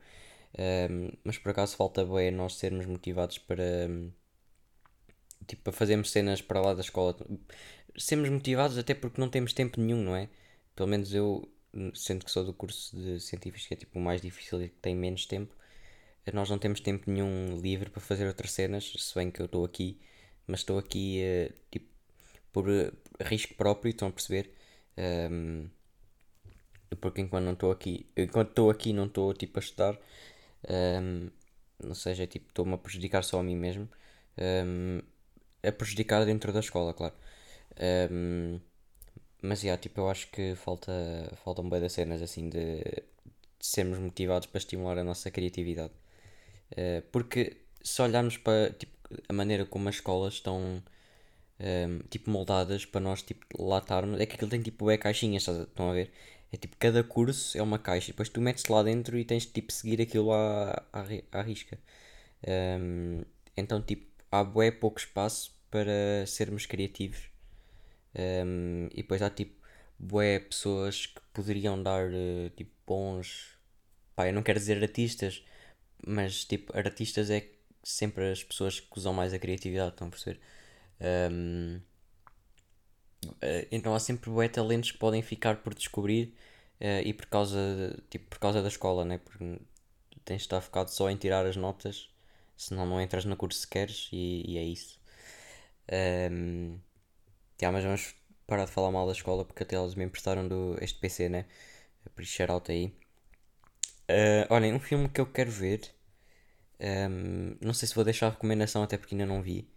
Um, 0.58 1.12
mas 1.24 1.38
por 1.38 1.52
acaso 1.52 1.76
falta 1.76 2.06
bem 2.06 2.32
nós 2.32 2.56
sermos 2.56 2.86
motivados 2.86 3.38
para. 3.38 3.88
Tipo, 5.48 5.64
para 5.64 5.74
fazermos 5.74 6.12
cenas 6.12 6.42
para 6.42 6.62
lá 6.62 6.74
da 6.74 6.82
escola. 6.82 7.16
Sermos 7.98 8.30
motivados 8.30 8.78
até 8.78 8.94
porque 8.94 9.20
não 9.20 9.30
temos 9.30 9.54
tempo 9.54 9.80
nenhum, 9.80 10.04
não 10.04 10.16
é? 10.16 10.30
Pelo 10.76 10.88
menos 10.90 11.14
eu, 11.14 11.50
sendo 11.94 12.26
que 12.26 12.32
sou 12.32 12.46
do 12.46 12.54
curso 12.54 12.96
de 12.96 13.20
científicos, 13.20 13.68
que 13.68 13.74
é 13.74 13.78
tipo 13.78 14.00
o 14.00 14.02
mais 14.02 14.22
difícil 14.22 14.62
e 14.64 14.70
que 14.70 14.78
tem 14.78 14.96
menos 14.96 15.26
tempo, 15.26 15.54
nós 16.34 16.50
não 16.50 16.60
temos 16.60 16.80
tempo 16.80 17.10
nenhum 17.10 17.58
livre 17.60 17.90
para 17.90 18.02
fazer 18.02 18.28
outras 18.28 18.52
cenas, 18.52 18.94
se 18.98 19.16
bem 19.16 19.32
que 19.32 19.42
eu 19.42 19.46
estou 19.48 19.66
aqui, 19.66 20.00
mas 20.48 20.62
estou 20.62 20.78
aqui 20.78 21.22
uh, 21.24 21.54
tipo, 21.72 21.88
por 22.52 22.70
uh, 22.70 22.92
risco 23.22 23.56
próprio, 23.56 23.90
estão 23.90 24.08
a 24.08 24.12
perceber? 24.12 24.54
Um, 24.98 25.70
porque 27.00 27.22
enquanto 27.22 27.46
não 27.46 27.54
estou 27.54 27.72
aqui, 27.72 28.06
enquanto 28.16 28.50
estou 28.50 28.70
aqui 28.70 28.94
não 28.94 29.06
estou 29.06 29.34
tipo 29.34 29.60
a 29.60 29.62
estudar, 29.62 29.98
um, 30.70 31.30
ou 31.84 31.96
seja, 31.96 32.28
tipo, 32.28 32.48
estou-me 32.50 32.74
a 32.74 32.78
prejudicar 32.78 33.24
só 33.24 33.40
a 33.40 33.44
mim 33.44 33.56
mesmo, 33.56 33.90
um, 34.38 35.02
a 35.64 35.72
prejudicar 35.72 36.26
dentro 36.26 36.52
da 36.54 36.60
escola, 36.60 36.94
claro. 36.94 37.14
Um, 38.12 38.60
mas 39.42 39.64
yeah, 39.64 39.82
tipo, 39.82 40.02
eu 40.02 40.10
acho 40.10 40.28
que 40.32 40.56
falta, 40.56 40.92
faltam 41.44 41.68
bem 41.70 41.82
das 41.82 41.94
cenas 41.94 42.22
assim 42.22 42.50
de, 42.50 42.78
de, 42.80 43.04
sermos 43.60 44.00
motivados 44.00 44.48
para 44.48 44.60
estimular 44.60 44.98
a 44.98 45.04
nossa 45.04 45.32
criatividade. 45.32 45.94
Uh, 46.74 47.02
porque 47.12 47.58
se 47.84 48.02
olharmos 48.02 48.38
para 48.38 48.72
tipo, 48.72 48.94
a 49.30 49.34
maneira 49.34 49.66
como 49.66 49.90
as 49.90 49.96
escolas 49.96 50.36
estão 50.36 50.84
um, 51.60 52.00
tipo 52.10 52.30
moldadas 52.30 52.86
para 52.86 53.02
nós 53.02 53.22
tipo, 53.22 53.46
lá 53.62 53.80
estarmos, 53.80 54.20
é 54.20 54.26
que 54.26 54.36
aquilo 54.36 54.50
tem 54.52 54.62
tipo 54.62 54.90
é 54.90 54.98
caixinhas, 54.98 55.48
estão 55.48 55.90
a 55.90 55.94
ver? 55.94 56.12
É 56.52 56.58
tipo, 56.58 56.76
cada 56.78 57.04
curso 57.04 57.58
é 57.58 57.62
uma 57.62 57.80
caixa. 57.80 58.08
Depois 58.08 58.30
tu 58.30 58.42
metes 58.42 58.66
lá 58.66 58.84
dentro 58.84 59.18
e 59.18 59.26
tens 59.26 59.44
de 59.44 59.54
tipo, 59.54 59.72
seguir 59.72 60.02
aquilo 60.02 60.32
à, 60.34 60.84
à, 60.92 61.04
à 61.32 61.42
risca. 61.42 61.80
Um, 62.48 63.24
então, 63.56 63.82
tipo, 63.82 64.06
há 64.32 64.44
bué 64.44 64.72
pouco 64.72 65.00
espaço 65.00 65.56
para 65.70 66.26
sermos 66.28 66.66
criativos. 66.66 67.30
Um, 68.16 68.88
e 68.92 68.98
depois 68.98 69.22
há 69.22 69.30
tipo, 69.30 69.54
bué 69.98 70.40
pessoas 70.40 71.06
que 71.06 71.22
poderiam 71.34 71.82
dar 71.82 72.10
uh, 72.10 72.50
tipo, 72.56 72.72
bons. 72.86 73.58
Pá, 74.16 74.28
eu 74.28 74.34
não 74.34 74.44
quero 74.44 74.60
dizer 74.60 74.82
artistas, 74.84 75.44
mas 76.06 76.46
tipo, 76.46 76.76
artistas 76.78 77.30
é 77.30 77.48
sempre 77.84 78.32
as 78.32 78.44
pessoas 78.44 78.80
que 78.80 78.98
usam 78.98 79.14
mais 79.14 79.34
a 79.34 79.40
criatividade, 79.40 79.92
estão 79.92 80.08
a 80.08 80.12
perceber? 80.12 80.40
Um, 81.32 81.82
então 83.72 83.94
há 83.94 84.00
sempre 84.00 84.30
bué 84.30 84.48
talentos 84.48 84.92
que 84.92 84.98
podem 84.98 85.22
ficar 85.22 85.58
por 85.58 85.74
descobrir 85.74 86.34
uh, 86.82 87.02
e 87.06 87.14
por 87.14 87.28
causa, 87.28 87.58
de, 87.58 88.02
tipo, 88.10 88.26
por 88.30 88.40
causa 88.40 88.62
da 88.62 88.68
escola, 88.68 89.06
né? 89.06 89.20
Porque 89.20 89.60
tens 90.26 90.38
de 90.38 90.44
estar 90.44 90.62
focado 90.62 90.90
só 90.92 91.10
em 91.10 91.18
tirar 91.18 91.46
as 91.46 91.56
notas, 91.56 92.10
senão 92.58 92.86
não 92.86 93.00
entras 93.00 93.26
no 93.26 93.38
curso 93.38 93.60
se 93.60 93.68
queres 93.68 94.10
e, 94.12 94.44
e 94.48 94.58
é 94.58 94.64
isso. 94.64 95.00
Um, 96.32 96.80
yeah, 97.62 97.72
mas 97.72 97.84
vamos 97.84 98.16
parar 98.48 98.66
de 98.66 98.72
falar 98.72 98.92
mal 98.92 99.06
da 99.06 99.14
escola 99.14 99.46
porque 99.46 99.64
até 99.64 99.76
eles 99.78 99.96
me 99.96 100.06
emprestaram 100.06 100.48
do, 100.48 100.78
este 100.82 101.00
PC, 101.00 101.30
né? 101.30 101.46
Por 102.16 102.24
isso 102.24 102.34
shout 102.34 102.72
aí. 102.72 102.88
Uh, 104.10 104.46
olhem, 104.50 104.74
um 104.74 104.80
filme 104.80 105.08
que 105.10 105.22
eu 105.22 105.26
quero 105.26 105.52
ver. 105.52 105.82
Um, 106.80 107.56
não 107.62 107.74
sei 107.74 107.88
se 107.88 107.96
vou 107.96 108.04
deixar 108.04 108.28
a 108.28 108.30
recomendação 108.32 108.82
até 108.84 108.98
porque 108.98 109.14
ainda 109.14 109.26
não 109.26 109.42
vi 109.42 109.70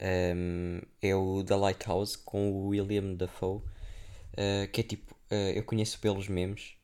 um, 0.00 0.80
é 1.02 1.14
o 1.14 1.44
The 1.44 1.56
Lighthouse 1.56 2.16
com 2.16 2.50
o 2.52 2.68
William 2.68 3.14
Dafoe, 3.14 3.58
uh, 3.58 4.70
que 4.72 4.80
é 4.80 4.84
tipo, 4.84 5.14
uh, 5.30 5.52
eu 5.54 5.64
conheço 5.64 5.98
pelos 6.00 6.28
memes. 6.28 6.74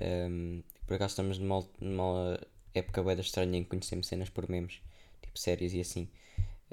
Um, 0.00 0.62
por 0.86 0.94
acaso 0.94 1.12
estamos 1.12 1.38
numa, 1.38 1.66
numa 1.80 2.40
época 2.74 3.02
bem 3.02 3.18
estranha 3.20 3.58
em 3.58 3.62
que 3.62 3.70
conhecemos 3.70 4.06
cenas 4.06 4.30
por 4.30 4.48
memes, 4.48 4.80
tipo 5.22 5.38
séries 5.38 5.72
e 5.72 5.80
assim. 5.80 6.08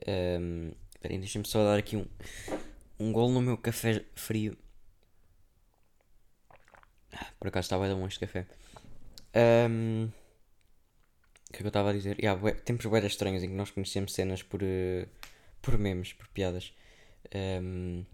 Um, 0.07 0.71
Peraí, 0.99 1.19
deixa-me 1.19 1.45
só 1.45 1.63
dar 1.63 1.77
aqui 1.77 1.95
um, 1.95 2.05
um 2.99 3.11
gol 3.11 3.31
no 3.31 3.41
meu 3.41 3.57
café 3.57 4.03
frio. 4.15 4.57
Por 7.39 7.47
acaso 7.47 7.65
estava 7.65 7.85
a 7.85 7.89
dar 7.89 7.95
um 7.95 8.07
este 8.07 8.19
café. 8.19 8.47
Um, 9.69 10.09
que 11.61 11.67
eu 11.67 11.69
estava 11.69 11.89
a 11.91 11.93
dizer? 11.93 12.17
Yeah, 12.19 12.39
bué, 12.39 12.53
tempos 12.53 12.85
bué 12.85 13.05
estranhos 13.05 13.43
em 13.43 13.49
que 13.49 13.55
nós 13.55 13.71
conhecemos 13.71 14.13
cenas 14.13 14.43
por, 14.43 14.61
uh, 14.63 15.07
por 15.61 15.77
memes, 15.77 16.13
por 16.13 16.27
piadas. 16.27 16.73
Um, 17.61 18.05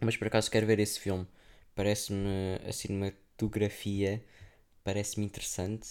mas 0.00 0.16
por 0.16 0.28
acaso 0.28 0.50
quero 0.50 0.66
ver 0.66 0.78
esse 0.78 0.98
filme. 0.98 1.26
Parece-me 1.74 2.58
a 2.66 2.72
cinematografia 2.72 4.22
parece-me 4.84 5.26
interessante. 5.26 5.88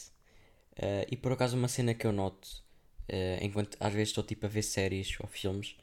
Uh, 0.78 1.06
e 1.12 1.18
por 1.18 1.32
acaso 1.32 1.58
uma 1.58 1.68
cena 1.68 1.94
que 1.94 2.06
eu 2.06 2.12
noto, 2.12 2.48
uh, 3.10 3.44
enquanto 3.44 3.78
às 3.80 3.94
vezes 3.94 4.10
estou 4.10 4.24
tipo 4.24 4.46
a 4.46 4.50
ver 4.50 4.64
séries 4.64 5.16
ou 5.20 5.28
filmes, 5.28 5.76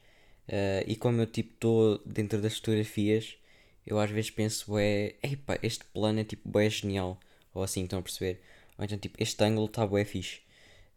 uh, 0.49 0.83
e 0.87 0.95
como 0.95 1.21
eu 1.21 1.27
tipo 1.27 1.53
estou 1.53 1.99
dentro 2.05 2.41
das 2.41 2.55
fotografias, 2.57 3.37
eu 3.85 3.99
às 3.99 4.09
vezes 4.11 4.31
penso, 4.31 4.77
é, 4.77 5.15
epá, 5.23 5.57
este 5.63 5.85
plano 5.85 6.19
é 6.19 6.23
tipo 6.23 6.59
é 6.59 6.69
genial, 6.69 7.19
ou 7.53 7.63
assim, 7.63 7.83
estão 7.83 7.99
a 7.99 8.01
perceber? 8.01 8.41
Ou 8.77 8.85
então 8.85 8.97
tipo, 8.97 9.21
este 9.21 9.43
ângulo 9.43 9.67
está 9.67 9.85
bué 9.85 10.03
fixe. 10.05 10.41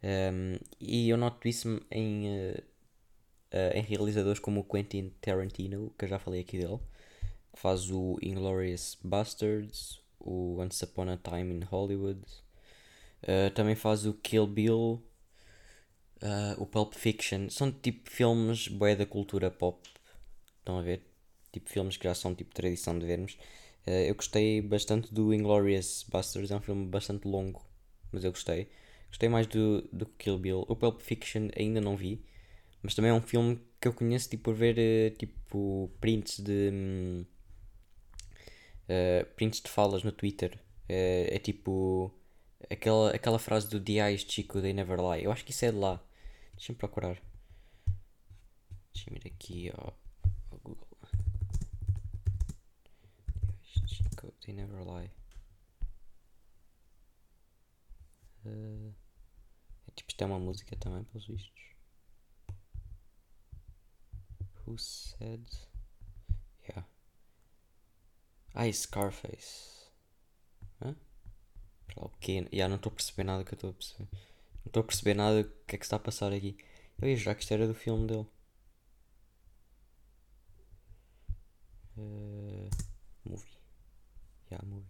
Um, 0.02 0.58
e 0.80 1.08
eu 1.08 1.16
noto 1.16 1.46
isso 1.46 1.80
em, 1.90 2.26
em 3.74 3.82
realizadores 3.82 4.40
como 4.40 4.60
o 4.60 4.64
Quentin 4.64 5.12
Tarantino, 5.20 5.92
que 5.98 6.04
eu 6.04 6.08
já 6.08 6.18
falei 6.18 6.40
aqui 6.40 6.58
dele, 6.58 6.78
que 7.52 7.60
faz 7.60 7.90
o 7.90 8.18
Inglorious 8.22 8.96
Bastards, 9.02 10.00
o 10.20 10.58
Once 10.58 10.84
Upon 10.84 11.10
a 11.10 11.16
Time 11.16 11.54
in 11.54 11.64
Hollywood. 11.64 12.20
Uh, 13.22 13.50
também 13.54 13.74
faz 13.74 14.06
o 14.06 14.14
Kill 14.14 14.46
Bill, 14.46 15.02
uh, 16.22 16.62
o 16.62 16.66
Pulp 16.66 16.94
Fiction. 16.94 17.48
São 17.50 17.72
tipo 17.72 18.10
filmes 18.10 18.68
boé 18.68 18.94
da 18.94 19.06
cultura 19.06 19.50
pop. 19.50 19.88
Estão 20.58 20.78
a 20.78 20.82
ver? 20.82 21.02
Tipo 21.52 21.68
filmes 21.68 21.96
que 21.96 22.04
já 22.04 22.14
são 22.14 22.34
tipo 22.34 22.54
tradição 22.54 22.98
de 22.98 23.06
vermos. 23.06 23.34
Uh, 23.86 24.08
eu 24.08 24.14
gostei 24.14 24.60
bastante 24.60 25.12
do 25.12 25.34
Inglorious 25.34 26.04
Busters, 26.08 26.50
é 26.50 26.56
um 26.56 26.60
filme 26.60 26.86
bastante 26.86 27.26
longo, 27.26 27.62
mas 28.12 28.24
eu 28.24 28.30
gostei. 28.30 28.68
Gostei 29.10 29.28
mais 29.28 29.46
do, 29.46 29.82
do 29.92 30.06
Kill 30.06 30.38
Bill. 30.38 30.64
O 30.68 30.76
Pulp 30.76 31.00
Fiction 31.00 31.48
ainda 31.56 31.80
não 31.80 31.96
vi, 31.96 32.24
mas 32.82 32.94
também 32.94 33.10
é 33.10 33.14
um 33.14 33.20
filme 33.20 33.60
que 33.80 33.88
eu 33.88 33.92
conheço 33.92 34.30
tipo, 34.30 34.44
por 34.44 34.54
ver 34.54 35.16
tipo 35.16 35.90
prints 36.00 36.38
de. 36.40 37.26
Uh, 38.84 39.26
prints 39.36 39.60
de 39.60 39.68
falas 39.68 40.02
no 40.02 40.12
Twitter. 40.12 40.54
Uh, 40.88 41.26
é 41.28 41.38
tipo 41.38 42.12
aquela, 42.70 43.10
aquela 43.10 43.38
frase 43.38 43.68
do 43.68 43.80
The 43.80 44.10
Eyes 44.10 44.22
Chico 44.22 44.60
They 44.62 44.72
Never 44.72 44.98
Lie. 44.98 45.24
Eu 45.24 45.32
acho 45.32 45.44
que 45.44 45.50
isso 45.50 45.64
é 45.64 45.72
de 45.72 45.78
lá. 45.78 46.02
Deixa-me 46.54 46.78
procurar. 46.78 47.20
Deixa-me 48.94 49.18
ir 49.18 49.26
aqui 49.26 49.70
ao, 49.70 49.98
ao 50.50 50.58
Google. 50.58 50.88
The 52.84 52.90
Eyes 53.48 53.90
Chico 53.90 54.32
They 54.40 54.54
Never 54.54 54.84
Lie. 54.84 55.10
Uh, 58.46 58.94
isto 60.20 60.24
é 60.24 60.26
uma 60.26 60.38
música 60.38 60.76
também, 60.76 61.02
pelos 61.04 61.26
vistos. 61.26 61.74
Who 64.66 64.76
said? 64.78 65.46
Yeah. 66.68 66.86
Ai, 68.54 68.70
Scarface. 68.70 69.90
Hã? 70.82 70.94
O? 71.96 72.10
Já 72.52 72.68
não 72.68 72.76
estou 72.76 72.92
a 72.92 72.94
perceber 72.94 73.24
nada 73.24 73.44
que 73.44 73.54
eu 73.54 73.56
estou 73.56 73.70
a 73.70 73.72
perceber. 73.72 74.08
Não 74.12 74.66
estou 74.66 74.80
a 74.82 74.84
perceber 74.84 75.14
nada 75.14 75.42
do 75.42 75.50
que 75.66 75.76
é 75.76 75.78
que 75.78 75.84
está 75.86 75.96
a 75.96 75.98
passar 75.98 76.32
aqui. 76.34 76.54
Eu 77.00 77.08
ia 77.08 77.16
jurar 77.16 77.34
que 77.34 77.42
isto 77.42 77.54
era 77.54 77.66
do 77.66 77.74
filme 77.74 78.06
dele. 78.06 78.26
Uh, 81.96 82.68
movie. 83.24 83.58
Yeah, 84.50 84.66
movie. 84.68 84.89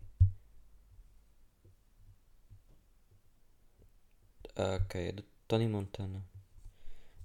Ah, 4.57 4.77
ok, 4.77 5.09
é 5.09 5.13
do 5.13 5.23
Tony 5.49 5.69
Montana. 5.69 6.25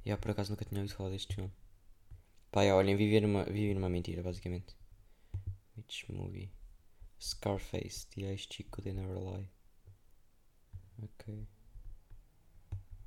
E 0.03 0.10
yeah, 0.10 0.22
por 0.22 0.32
acaso 0.32 0.51
nunca 0.51 0.65
tinha 0.65 0.79
ouvido 0.82 0.96
falar 0.96 1.10
deste 1.10 1.36
filme. 1.36 1.51
Pá, 2.51 2.62
olhem, 2.74 2.96
vivi 2.96 3.20
numa, 3.20 3.44
vivi 3.44 3.74
numa 3.74 3.89
mentira, 3.89 4.24
basicamente. 4.24 4.75
Which 5.75 6.12
movie? 6.12 6.51
Scarface, 7.20 8.08
The 8.08 8.34
Ice 8.34 8.48
Chico, 8.50 8.82
They 8.82 8.94
Never 8.94 9.17
Lie. 9.17 9.50
Ok. 11.03 11.48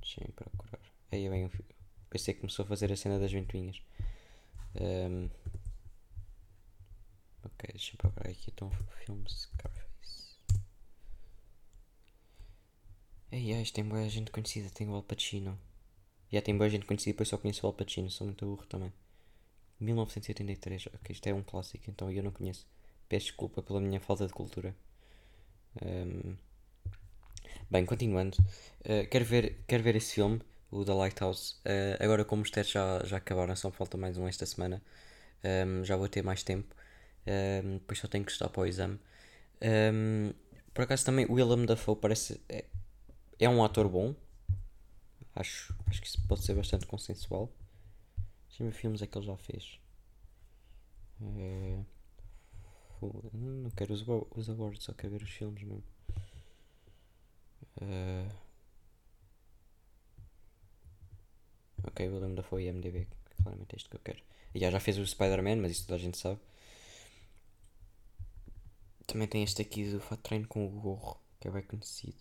Deixa-me 0.01 0.33
procurar. 0.33 0.81
Aí 1.13 1.29
bem, 1.29 1.51
pensei 2.11 2.35
que 2.35 2.41
começou 2.41 2.65
a 2.65 2.69
fazer 2.69 2.93
a 2.93 2.97
cena 2.97 3.19
das 3.19 3.33
ventoinhas. 3.33 3.81
Um, 4.75 5.31
ok, 7.45 7.71
deixa-me 7.71 7.99
procurar 7.99 8.31
aqui 8.31 8.51
então 8.51 8.71
filme 9.05 9.29
Scarface. 9.29 9.78
Ei, 13.31 13.53
ai, 13.53 13.65
tem 13.65 13.85
boa 13.85 14.09
gente 14.09 14.31
conhecida, 14.31 14.71
tem 14.71 14.89
o 14.89 14.95
Al 14.95 15.03
Pacino. 15.03 15.59
Já 16.33 16.41
tem 16.43 16.57
boa 16.57 16.69
gente 16.71 16.87
conhecida, 16.87 17.13
depois 17.13 17.29
só 17.29 17.37
conheço 17.37 17.65
o 17.65 17.69
Al 17.69 17.75
Pacino, 17.75 18.11
sou 18.11 18.27
muito 18.27 18.45
burro 18.47 18.67
também. 18.67 18.93
1983, 19.81 20.87
ok, 20.89 20.99
isto 21.11 21.27
é 21.27 21.35
um 21.35 21.43
clássico, 21.43 21.91
então 21.91 22.11
eu 22.11 22.23
não 22.23 22.31
conheço. 22.33 22.67
Peço 23.09 23.27
desculpa 23.27 23.63
pela 23.63 23.81
minha 23.81 24.01
falta 24.01 24.27
de 24.27 24.33
cultura. 24.33 24.75
Um, 25.83 26.37
bem, 27.71 27.85
continuando, 27.85 28.37
uh, 28.81 29.07
quero, 29.11 29.25
ver, 29.27 29.63
quero 29.67 29.83
ver 29.83 29.97
esse 29.97 30.15
filme, 30.15 30.41
o 30.71 30.85
The 30.85 30.95
Lighthouse. 30.95 31.57
Uh, 31.67 32.03
agora, 32.03 32.25
como 32.25 32.43
os 32.43 32.51
testes 32.51 32.73
já, 32.73 33.05
já 33.05 33.19
acabaram, 33.19 33.55
só 33.57 33.71
falta 33.71 33.97
mais 33.99 34.17
um 34.17 34.27
esta 34.27 34.47
semana, 34.47 34.83
um, 35.45 35.85
já 35.85 35.97
vou 35.97 36.09
ter 36.09 36.23
mais 36.23 36.43
tempo. 36.43 36.75
Um, 37.27 37.75
depois 37.75 37.99
só 37.99 38.09
tenho 38.09 38.25
que 38.25 38.33
estudar 38.33 38.51
para 38.51 38.63
o 38.63 38.67
exame. 38.67 38.99
Um, 39.63 40.33
por 40.75 40.83
acaso, 40.85 41.05
também 41.05 41.27
Willem 41.29 41.67
Dafoe 41.67 41.97
parece. 41.97 42.41
É, 42.49 42.65
é 43.39 43.49
um 43.49 43.65
ator 43.65 43.89
bom. 43.89 44.15
Acho, 45.35 45.75
acho 45.87 46.01
que 46.01 46.09
isso 46.09 46.21
pode 46.27 46.43
ser 46.43 46.55
bastante 46.55 46.87
consensual. 46.87 47.51
Deixa-me 48.49 48.73
filmes 48.73 49.03
é 49.03 49.07
que 49.07 49.17
ele 49.17 49.27
já 49.27 49.37
fez. 49.37 49.79
É... 51.21 51.79
Não 53.33 53.71
quero 53.71 53.95
os, 53.95 54.05
os 54.37 54.51
awards, 54.51 54.83
só 54.83 54.93
quero 54.93 55.13
ver 55.13 55.23
os 55.23 55.31
filmes 55.31 55.63
mesmo. 55.63 55.85
Uh... 57.81 58.29
Ok, 61.87 62.09
William 62.09 62.35
Dafoe 62.35 62.65
e 62.65 62.73
MDB, 62.73 63.07
claramente 63.41 63.75
é 63.75 63.77
isto 63.77 63.89
que 63.89 63.97
eu 63.97 64.01
quero. 64.01 64.23
E 64.55 64.59
já, 64.59 64.71
já 64.71 64.81
fez 64.81 64.99
o 64.99 65.07
Spider-Man, 65.07 65.57
mas 65.57 65.73
isso 65.73 65.87
toda 65.87 65.97
a 65.97 65.99
gente 65.99 66.19
sabe. 66.19 66.41
Também 69.07 69.29
tem 69.29 69.43
este 69.43 69.63
aqui 69.63 69.91
do 69.91 70.01
Fat 70.01 70.21
Train 70.21 70.45
com 70.45 70.67
o 70.67 70.71
gorro, 70.71 71.21
que 71.41 71.49
é 71.49 71.51
bem 71.51 71.63
conhecido. 71.63 72.19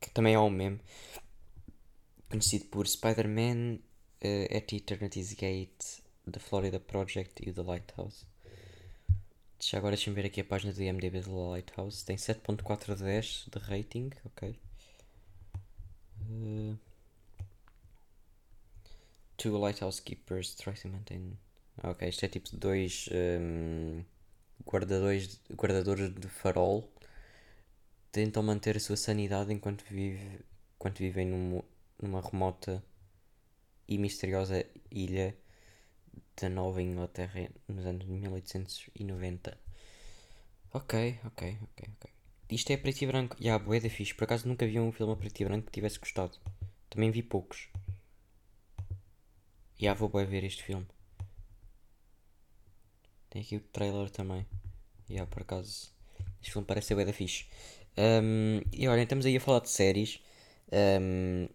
Que 0.00 0.10
também 0.10 0.34
é 0.34 0.38
um 0.38 0.50
meme. 0.50 0.80
Conhecido 2.28 2.66
por 2.66 2.86
Spider-Man, 2.86 3.80
uh, 4.24 4.56
at 4.56 4.72
Eternity's 4.72 5.34
Gate, 5.34 6.02
The 6.30 6.38
Florida 6.38 6.80
Project 6.80 7.42
e 7.46 7.52
The 7.52 7.62
Lighthouse. 7.62 8.26
Já 9.60 9.78
agora 9.78 9.94
deixa-me 9.94 10.16
ver 10.16 10.26
aqui 10.26 10.40
a 10.40 10.44
página 10.44 10.72
do 10.72 10.82
IMDB 10.82 11.20
do 11.20 11.50
Lighthouse. 11.50 12.04
Tem 12.04 12.16
7.4 12.16 12.96
de 12.96 13.02
10 13.04 13.46
de 13.52 13.58
rating, 13.58 14.10
ok. 14.24 14.58
Uh, 16.30 16.78
two 19.36 19.58
Lighthouse 19.58 20.00
Keepers 20.00 20.54
try 20.54 20.72
to 20.74 20.88
maintain... 20.88 21.36
Ok, 21.82 22.08
isto 22.08 22.24
é 22.24 22.28
tipo 22.28 22.54
dois 22.56 23.08
um, 23.12 24.04
guardadores, 24.66 25.40
guardadores 25.54 26.14
de 26.14 26.28
farol 26.28 26.90
tentam 28.12 28.42
manter 28.42 28.76
a 28.76 28.80
sua 28.80 28.96
sanidade 28.96 29.52
enquanto, 29.52 29.84
vive, 29.84 30.40
enquanto 30.76 30.98
vivem 30.98 31.26
numa, 31.26 31.64
numa 32.00 32.20
remota 32.20 32.82
e 33.88 33.98
misteriosa 33.98 34.64
ilha 34.90 35.36
da 36.40 36.48
Nova 36.48 36.82
Inglaterra 36.82 37.48
nos 37.68 37.84
anos 37.86 38.06
1890. 38.06 39.58
Ok, 40.72 41.18
ok, 41.24 41.58
ok, 41.62 41.88
ok. 41.96 42.10
Isto 42.50 42.72
é 42.72 42.76
preto 42.76 43.02
e 43.02 43.06
branco. 43.06 43.36
E 43.38 43.44
yeah, 43.44 43.62
boeda 43.62 43.88
fixe. 43.88 44.14
Por 44.14 44.24
acaso 44.24 44.48
nunca 44.48 44.66
vi 44.66 44.78
um 44.78 44.92
filme 44.92 45.12
a 45.12 45.16
preto 45.16 45.40
e 45.40 45.44
branco 45.44 45.66
que 45.66 45.72
tivesse 45.72 45.98
gostado. 45.98 46.38
Também 46.88 47.10
vi 47.10 47.22
poucos. 47.22 47.68
E 49.78 49.84
yeah, 49.84 49.98
vou 49.98 50.08
bem 50.08 50.26
ver 50.26 50.44
este 50.44 50.62
filme. 50.62 50.86
Tem 53.28 53.42
aqui 53.42 53.56
o 53.56 53.60
trailer 53.60 54.10
também. 54.10 54.46
E 55.08 55.14
yeah, 55.14 55.30
por 55.30 55.42
acaso. 55.42 55.92
Este 56.40 56.52
filme 56.52 56.66
parece 56.66 56.88
ser 56.88 56.94
bem 56.94 57.06
da 57.06 57.12
fixe. 57.12 57.46
Um, 57.96 58.60
e 58.72 58.88
olha, 58.88 59.02
estamos 59.02 59.26
aí 59.26 59.36
a 59.36 59.40
falar 59.40 59.60
de 59.60 59.70
séries. 59.70 60.20
Um, 60.72 61.48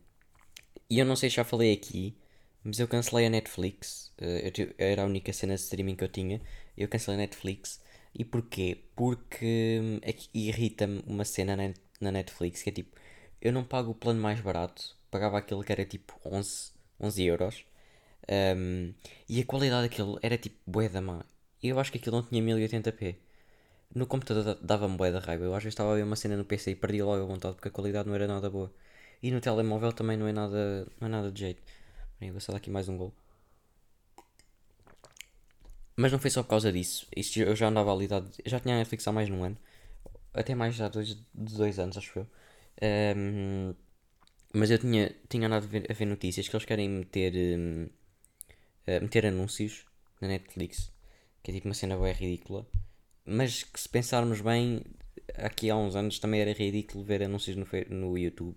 e 0.90 1.00
eu 1.00 1.06
não 1.06 1.16
sei 1.16 1.30
se 1.30 1.38
já 1.38 1.44
falei 1.44 1.74
aqui. 1.74 2.16
Mas 2.64 2.80
eu 2.80 2.88
cancelei 2.88 3.28
a 3.28 3.30
Netflix. 3.30 4.12
Uh, 4.20 4.52
eu, 4.58 4.74
era 4.78 5.04
a 5.04 5.06
única 5.06 5.32
cena 5.34 5.56
de 5.56 5.62
streaming 5.62 5.96
que 5.96 6.04
eu 6.04 6.10
tinha. 6.10 6.42
Eu 6.78 6.88
cancelei 6.88 7.20
a 7.20 7.22
Netflix. 7.22 7.82
E 8.14 8.24
porquê? 8.26 8.84
Porque 8.96 9.80
hum, 9.82 10.00
é 10.02 10.16
irrita-me 10.34 11.04
uma 11.06 11.26
cena 11.26 11.56
na, 11.56 11.74
na 12.02 12.12
Netflix 12.12 12.64
que 12.64 12.70
é 12.70 12.74
tipo: 12.74 12.98
eu 13.42 13.52
não 13.54 13.64
pago 13.64 13.92
o 13.92 13.96
plano 13.96 14.22
mais 14.22 14.42
barato. 14.42 14.96
Pagava 15.12 15.38
aquele 15.38 15.64
que 15.64 15.72
era 15.72 15.86
tipo 15.86 16.20
11, 16.26 16.72
11 17.00 17.24
euros. 17.26 17.66
E 19.30 19.42
a 19.42 19.46
qualidade 19.46 19.88
daquele 19.90 20.18
era 20.22 20.38
tipo 20.38 20.58
bué 20.66 20.90
da 20.90 21.02
má. 21.02 21.26
eu 21.62 21.80
acho 21.80 21.92
que 21.92 21.98
aquilo 21.98 22.18
não 22.18 22.24
tinha 22.24 22.42
1080p. 22.42 23.16
No 23.96 24.06
computador 24.08 24.58
dava-me 24.62 24.98
bué 24.98 25.12
da 25.12 25.20
raiva. 25.20 25.46
Eu 25.46 25.54
às 25.56 25.64
vezes 25.64 25.74
estava 25.74 25.92
a 25.94 25.96
ver 25.96 26.04
uma 26.04 26.16
cena 26.16 26.36
no 26.38 26.46
PC 26.46 26.72
e 26.72 26.76
perdia 26.76 27.06
logo 27.06 27.24
a 27.24 27.26
vontade 27.26 27.56
porque 27.56 27.70
a 27.70 27.72
qualidade 27.72 28.08
não 28.08 28.16
era 28.16 28.28
nada 28.28 28.50
boa. 28.50 28.72
E 29.24 29.32
no 29.32 29.40
telemóvel 29.42 29.94
também 29.94 30.18
não 30.18 30.28
é 30.28 30.34
nada, 30.34 30.86
não 31.00 31.08
é 31.08 31.12
nada 31.12 31.32
de 31.32 31.40
jeito. 31.40 31.64
Bem, 32.20 32.32
vou 32.32 32.42
só 32.42 32.54
aqui 32.56 32.70
mais 32.70 32.90
um 32.90 32.98
gol. 32.98 33.14
Mas 35.96 36.12
não 36.12 36.20
foi 36.20 36.30
só 36.30 36.44
por 36.44 36.50
causa 36.50 36.72
disso. 36.72 37.08
Isto 37.16 37.40
eu 37.40 37.56
já 37.56 37.68
andava 37.68 37.94
ali, 37.94 38.08
já 38.46 38.60
tinha 38.60 38.76
a 38.76 38.78
Netflix 38.80 39.08
há 39.08 39.12
mais 39.12 39.28
de 39.28 39.34
um 39.34 39.44
ano. 39.44 39.58
Até 40.34 40.54
mais 40.56 40.76
já 40.76 40.90
dois, 40.90 41.10
de 41.16 41.26
dois 41.34 41.80
anos, 41.80 41.98
acho 41.98 42.20
eu. 42.20 42.28
Um, 43.18 43.74
mas 44.54 44.72
eu 44.72 44.80
tinha, 44.80 45.16
tinha 45.30 45.48
andado 45.48 45.64
a 45.66 45.68
ver, 45.68 45.88
a 45.90 45.94
ver, 45.94 46.06
notícias 46.06 46.48
que 46.48 46.56
eles 46.56 46.66
querem 46.66 46.90
meter, 46.90 47.34
um, 47.58 47.86
uh, 48.88 49.02
meter 49.02 49.26
anúncios 49.28 49.86
na 50.22 50.28
Netflix. 50.28 50.92
Que 51.44 51.52
é 51.52 51.54
tipo 51.54 51.68
uma 51.68 51.74
cena 51.74 51.98
bem 51.98 52.14
ridícula. 52.14 52.68
Mas 53.26 53.64
que 53.64 53.80
se 53.80 53.90
pensarmos 53.90 54.42
bem, 54.42 54.82
aqui 55.36 55.70
há 55.70 55.76
uns 55.76 55.96
anos 55.96 56.20
também 56.20 56.42
era 56.42 56.54
ridículo 56.54 57.04
ver 57.04 57.24
anúncios 57.24 57.56
no, 57.56 57.68
no 57.90 58.18
YouTube. 58.18 58.56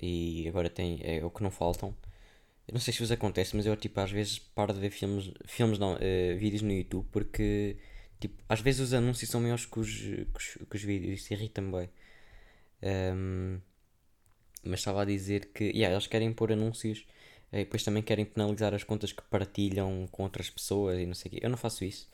E 0.00 0.46
agora 0.48 0.68
tem, 0.68 1.00
é 1.02 1.24
o 1.24 1.30
que 1.30 1.42
não 1.42 1.50
faltam. 1.50 1.94
Eu 2.68 2.74
não 2.74 2.80
sei 2.80 2.92
se 2.92 3.00
vos 3.00 3.12
acontece, 3.12 3.56
mas 3.56 3.64
eu 3.66 3.76
tipo 3.76 4.00
às 4.00 4.10
vezes 4.10 4.38
paro 4.38 4.72
de 4.74 4.80
ver 4.80 4.90
filmes, 4.90 5.32
filmes 5.46 5.78
não, 5.78 5.94
uh, 5.94 6.38
vídeos 6.38 6.62
no 6.62 6.72
YouTube 6.72 7.06
porque 7.12 7.76
tipo, 8.20 8.42
às 8.48 8.60
vezes 8.60 8.80
os 8.80 8.92
anúncios 8.92 9.30
são 9.30 9.40
maiores 9.40 9.66
que 9.66 9.78
os, 9.78 9.90
que 9.90 10.36
os, 10.36 10.58
que 10.68 10.76
os 10.76 10.82
vídeos, 10.82 11.20
isso 11.20 11.32
irrita-me 11.32 11.70
bem. 11.72 11.90
Um, 12.82 13.60
mas 14.64 14.80
estava 14.80 15.02
a 15.02 15.04
dizer 15.04 15.50
que 15.54 15.64
yeah, 15.64 15.94
eles 15.94 16.06
querem 16.06 16.32
pôr 16.32 16.52
anúncios 16.52 17.06
e 17.52 17.58
depois 17.58 17.84
também 17.84 18.02
querem 18.02 18.24
penalizar 18.24 18.74
as 18.74 18.84
contas 18.84 19.12
que 19.12 19.22
partilham 19.22 20.06
com 20.10 20.24
outras 20.24 20.50
pessoas 20.50 20.98
e 20.98 21.06
não 21.06 21.14
sei 21.14 21.30
o 21.30 21.34
quê. 21.34 21.40
Eu 21.42 21.50
não 21.50 21.56
faço 21.56 21.84
isso, 21.84 22.08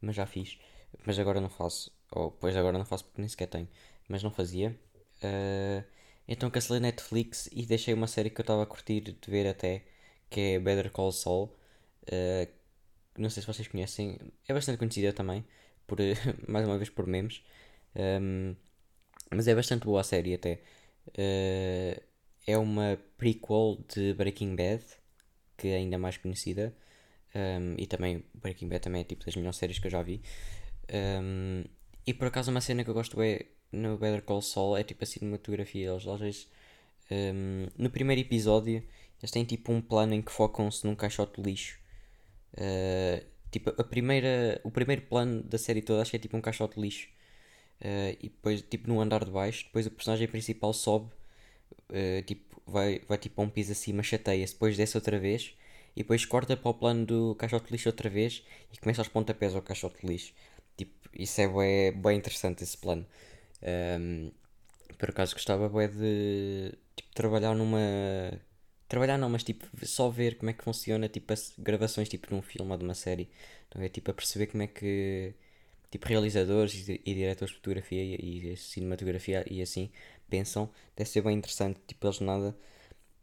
mas 0.00 0.16
já 0.16 0.26
fiz. 0.26 0.58
Mas 1.06 1.18
agora 1.18 1.40
não 1.40 1.48
faço. 1.48 1.90
Ou 2.12 2.30
depois 2.30 2.56
agora 2.56 2.78
não 2.78 2.84
faço 2.84 3.04
porque 3.04 3.20
nem 3.20 3.28
sequer 3.28 3.46
tenho. 3.48 3.68
Mas 4.08 4.22
não 4.22 4.30
fazia. 4.30 4.78
Uh, 5.18 5.84
então 6.28 6.50
cancelei 6.50 6.80
Netflix 6.80 7.48
e 7.52 7.66
deixei 7.66 7.94
uma 7.94 8.06
série 8.06 8.30
que 8.30 8.40
eu 8.40 8.42
estava 8.44 8.62
a 8.62 8.66
curtir 8.66 9.00
de 9.00 9.30
ver 9.30 9.46
até, 9.46 9.84
que 10.30 10.40
é 10.40 10.58
Better 10.58 10.90
Call 10.90 11.12
Saul. 11.12 11.54
Uh, 12.04 12.48
não 13.16 13.30
sei 13.30 13.42
se 13.42 13.46
vocês 13.46 13.68
conhecem, 13.68 14.18
é 14.48 14.54
bastante 14.54 14.78
conhecida 14.78 15.12
também, 15.12 15.44
por, 15.86 15.98
mais 16.48 16.66
uma 16.66 16.78
vez 16.78 16.90
por 16.90 17.06
memes. 17.06 17.42
Um, 17.96 18.54
mas 19.30 19.48
é 19.48 19.54
bastante 19.54 19.84
boa 19.84 20.00
a 20.00 20.04
série 20.04 20.34
até. 20.34 20.60
Uh, 21.08 22.00
é 22.46 22.58
uma 22.58 22.98
prequel 23.16 23.78
de 23.88 24.14
Breaking 24.14 24.56
Bad, 24.56 24.84
que 25.56 25.68
é 25.68 25.76
ainda 25.76 25.98
mais 25.98 26.16
conhecida. 26.16 26.74
Um, 27.34 27.76
e 27.78 27.86
também 27.86 28.24
Breaking 28.34 28.68
Bad 28.68 28.80
também 28.82 29.00
é 29.00 29.04
tipo 29.04 29.24
das 29.24 29.34
melhores 29.36 29.56
séries 29.56 29.78
que 29.78 29.86
eu 29.86 29.90
já 29.90 30.02
vi. 30.02 30.22
Um, 30.92 31.64
e 32.06 32.14
por 32.14 32.28
acaso 32.28 32.50
uma 32.50 32.60
cena 32.60 32.84
que 32.84 32.90
eu 32.90 32.94
gosto 32.94 33.20
é 33.22 33.46
no 33.70 33.96
Better 33.96 34.22
Call 34.22 34.42
Saul 34.42 34.76
é 34.76 34.82
tipo 34.82 35.04
a 35.04 35.06
cinematografia. 35.06 35.90
Eles 35.90 36.06
às 36.06 36.20
vezes 36.20 36.48
um, 37.10 37.66
no 37.76 37.90
primeiro 37.90 38.20
episódio 38.20 38.82
eles 39.22 39.30
têm 39.30 39.44
tipo 39.44 39.72
um 39.72 39.80
plano 39.80 40.14
em 40.14 40.22
que 40.22 40.32
focam-se 40.32 40.84
num 40.86 40.96
caixote 40.96 41.40
de 41.40 41.48
lixo. 41.48 41.78
Uh, 42.54 43.24
tipo, 43.50 43.70
a 43.70 43.84
primeira, 43.84 44.60
o 44.64 44.70
primeiro 44.70 45.02
plano 45.02 45.42
da 45.44 45.58
série 45.58 45.80
toda 45.80 46.02
acho 46.02 46.10
que 46.10 46.16
é 46.16 46.20
tipo 46.20 46.36
um 46.36 46.40
caixote 46.40 46.74
de 46.74 46.80
lixo. 46.80 47.08
Uh, 47.80 48.16
e 48.20 48.28
depois, 48.28 48.62
tipo, 48.62 48.88
no 48.88 49.00
andar 49.00 49.24
de 49.24 49.30
baixo, 49.30 49.64
depois 49.66 49.86
o 49.86 49.90
personagem 49.90 50.26
principal 50.26 50.72
sobe, 50.72 51.06
uh, 51.90 52.22
tipo, 52.26 52.60
vai, 52.66 53.00
vai 53.08 53.18
tipo 53.18 53.40
a 53.40 53.44
um 53.44 53.48
piso 53.48 53.72
acima, 53.72 54.02
chateia-se, 54.02 54.54
depois 54.54 54.76
desce 54.76 54.96
outra 54.96 55.18
vez, 55.18 55.54
e 55.94 56.02
depois 56.02 56.24
corta 56.24 56.56
para 56.56 56.70
o 56.70 56.74
plano 56.74 57.06
do 57.06 57.34
caixote 57.36 57.66
de 57.66 57.72
lixo 57.72 57.88
outra 57.88 58.08
vez 58.08 58.42
e 58.72 58.78
começa 58.78 59.00
aos 59.00 59.08
pontapés 59.08 59.54
ao 59.54 59.62
caixote 59.62 60.00
de 60.00 60.06
lixo. 60.12 60.32
Tipo, 60.76 60.92
isso 61.14 61.40
é 61.40 61.48
bem, 61.48 61.92
bem 62.00 62.18
interessante 62.18 62.62
esse 62.64 62.76
plano. 62.78 63.06
Um, 63.62 64.30
por 64.98 65.10
acaso 65.10 65.34
gostava 65.34 65.68
bem 65.68 65.88
de 65.88 66.74
tipo, 66.96 67.14
trabalhar 67.14 67.54
numa. 67.54 67.78
Trabalhar 68.88 69.16
não, 69.18 69.30
mas 69.30 69.42
tipo, 69.42 69.66
só 69.86 70.08
ver 70.10 70.36
como 70.36 70.50
é 70.50 70.52
que 70.52 70.62
funciona 70.64 71.08
tipo, 71.08 71.32
as 71.32 71.52
gravações 71.58 72.08
tipo, 72.08 72.28
de 72.28 72.34
um 72.34 72.42
filme 72.42 72.70
ou 72.72 72.78
de 72.78 72.84
uma 72.84 72.94
série. 72.94 73.30
Então 73.68 73.80
é 73.82 73.88
tipo 73.88 74.10
a 74.10 74.14
perceber 74.14 74.48
como 74.48 74.62
é 74.62 74.66
que 74.66 75.34
tipo 75.90 76.08
realizadores 76.08 76.88
e, 76.88 77.00
e 77.04 77.14
diretores 77.14 77.52
de 77.52 77.58
fotografia 77.58 78.02
e, 78.02 78.52
e, 78.52 78.56
cinematografia 78.56 79.44
e 79.50 79.62
assim 79.62 79.90
pensam, 80.28 80.70
deve 80.96 81.10
ser 81.10 81.22
bem 81.22 81.36
interessante, 81.38 81.80
tipo 81.86 82.06
eles 82.06 82.20
nada. 82.20 82.56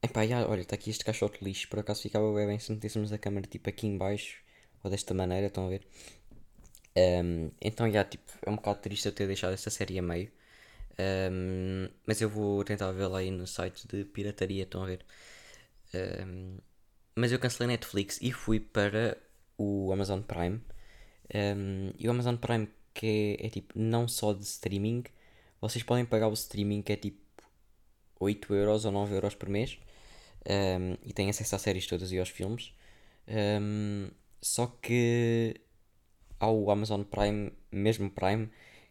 Epá, 0.01 0.25
já, 0.27 0.47
olha, 0.47 0.61
está 0.61 0.75
aqui 0.75 0.89
este 0.89 1.05
caixote 1.05 1.43
lixo, 1.43 1.67
por 1.69 1.79
acaso 1.79 2.01
ficava 2.01 2.33
bem, 2.33 2.47
bem 2.47 2.59
se 2.59 2.71
metêssemos 2.71 3.11
a 3.13 3.17
câmera 3.17 3.47
tipo 3.47 3.69
aqui 3.69 3.87
em 3.87 3.97
baixo, 3.97 4.41
ou 4.83 4.89
desta 4.91 5.13
maneira, 5.13 5.47
estão 5.47 5.65
a 5.67 5.69
ver? 5.69 5.85
Um, 6.97 7.51
então, 7.61 7.89
já, 7.91 8.03
tipo, 8.03 8.31
é 8.45 8.49
um 8.49 8.55
bocado 8.55 8.79
triste 8.79 9.05
eu 9.05 9.11
ter 9.11 9.27
deixado 9.27 9.53
essa 9.53 9.69
série 9.69 9.99
a 9.99 10.01
meio. 10.01 10.31
Um, 10.99 11.89
mas 12.05 12.19
eu 12.21 12.29
vou 12.29 12.63
tentar 12.63 12.91
vê-la 12.91 13.19
aí 13.19 13.31
no 13.31 13.47
site 13.47 13.87
de 13.87 14.03
pirataria, 14.05 14.63
estão 14.63 14.83
a 14.83 14.85
ver? 14.87 15.05
Um, 15.93 16.57
mas 17.15 17.31
eu 17.31 17.39
cancelei 17.39 17.67
Netflix 17.67 18.19
e 18.21 18.31
fui 18.31 18.59
para 18.59 19.17
o 19.57 19.91
Amazon 19.93 20.21
Prime. 20.21 20.61
E 21.97 22.07
o 22.07 22.11
Amazon 22.11 22.35
Prime, 22.35 22.67
que 22.93 23.37
é, 23.39 23.47
é, 23.47 23.49
tipo 23.49 23.77
não 23.77 24.07
só 24.07 24.33
de 24.33 24.43
streaming, 24.43 25.03
vocês 25.61 25.83
podem 25.83 26.05
pagar 26.05 26.27
o 26.27 26.33
streaming 26.33 26.81
que 26.81 26.93
é 26.93 26.95
tipo 26.95 27.19
8 28.19 28.53
euros 28.53 28.85
ou 28.85 28.91
9 28.91 29.15
euros 29.15 29.35
por 29.35 29.49
mês 29.49 29.77
e 31.05 31.13
têm 31.13 31.29
acesso 31.29 31.55
às 31.55 31.61
séries 31.61 31.87
todas 31.87 32.11
e 32.11 32.19
aos 32.19 32.29
filmes. 32.29 32.73
Só 34.41 34.67
que 34.81 35.59
ao 36.39 36.69
Amazon 36.71 37.03
Prime, 37.03 37.51
mesmo 37.71 38.09
Prime, 38.09 38.49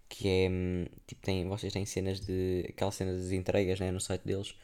que 0.09 0.29
é 0.29 0.49
tipo, 1.07 1.23
tem, 1.23 1.47
vocês 1.49 1.73
têm 1.73 1.87
cenas 1.87 2.21
de 2.21 2.67
aquela 2.69 2.91
cena 2.91 3.13
das 3.13 3.31
entregas 3.33 3.81
né, 3.81 3.91
no 3.91 4.01
site 4.01 4.23
deles. 4.25 4.55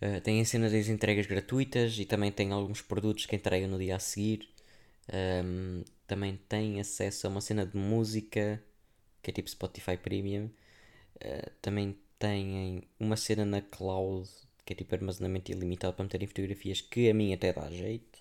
Uh, 0.00 0.20
têm 0.22 0.44
cenas 0.44 0.72
das 0.72 0.88
entregas 0.88 1.26
gratuitas 1.26 1.98
e 1.98 2.04
também 2.04 2.32
tem 2.32 2.50
alguns 2.52 2.82
produtos 2.82 3.26
que 3.26 3.36
entregam 3.36 3.68
no 3.68 3.78
dia 3.78 3.96
a 3.96 3.98
seguir. 3.98 4.48
Um, 5.44 5.84
também 6.06 6.38
tem 6.48 6.80
acesso 6.80 7.26
a 7.26 7.30
uma 7.30 7.40
cena 7.40 7.66
de 7.66 7.76
música 7.76 8.62
que 9.22 9.30
é 9.30 9.34
tipo 9.34 9.48
Spotify 9.48 9.96
Premium. 9.96 10.46
Uh, 11.16 11.50
também 11.60 11.96
têm 12.18 12.82
uma 12.98 13.16
cena 13.16 13.44
na 13.44 13.60
cloud 13.60 14.28
que 14.64 14.72
é 14.72 14.76
tipo 14.76 14.94
armazenamento 14.94 15.50
ilimitado 15.50 15.94
para 15.94 16.04
meterem 16.04 16.26
fotografias 16.26 16.80
que 16.80 17.10
a 17.10 17.14
mim 17.14 17.32
até 17.32 17.52
dá 17.52 17.70
jeito. 17.70 18.11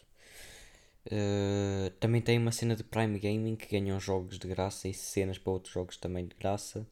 Uh, 1.07 1.89
também 1.99 2.21
tem 2.21 2.37
uma 2.37 2.51
cena 2.51 2.75
de 2.75 2.83
Prime 2.83 3.17
Gaming 3.19 3.55
que 3.55 3.67
ganham 3.67 3.99
jogos 3.99 4.37
de 4.37 4.47
graça 4.47 4.87
e 4.87 4.93
cenas 4.93 5.37
para 5.37 5.51
outros 5.51 5.73
jogos 5.73 5.97
também 5.97 6.27
de 6.27 6.35
graça. 6.35 6.87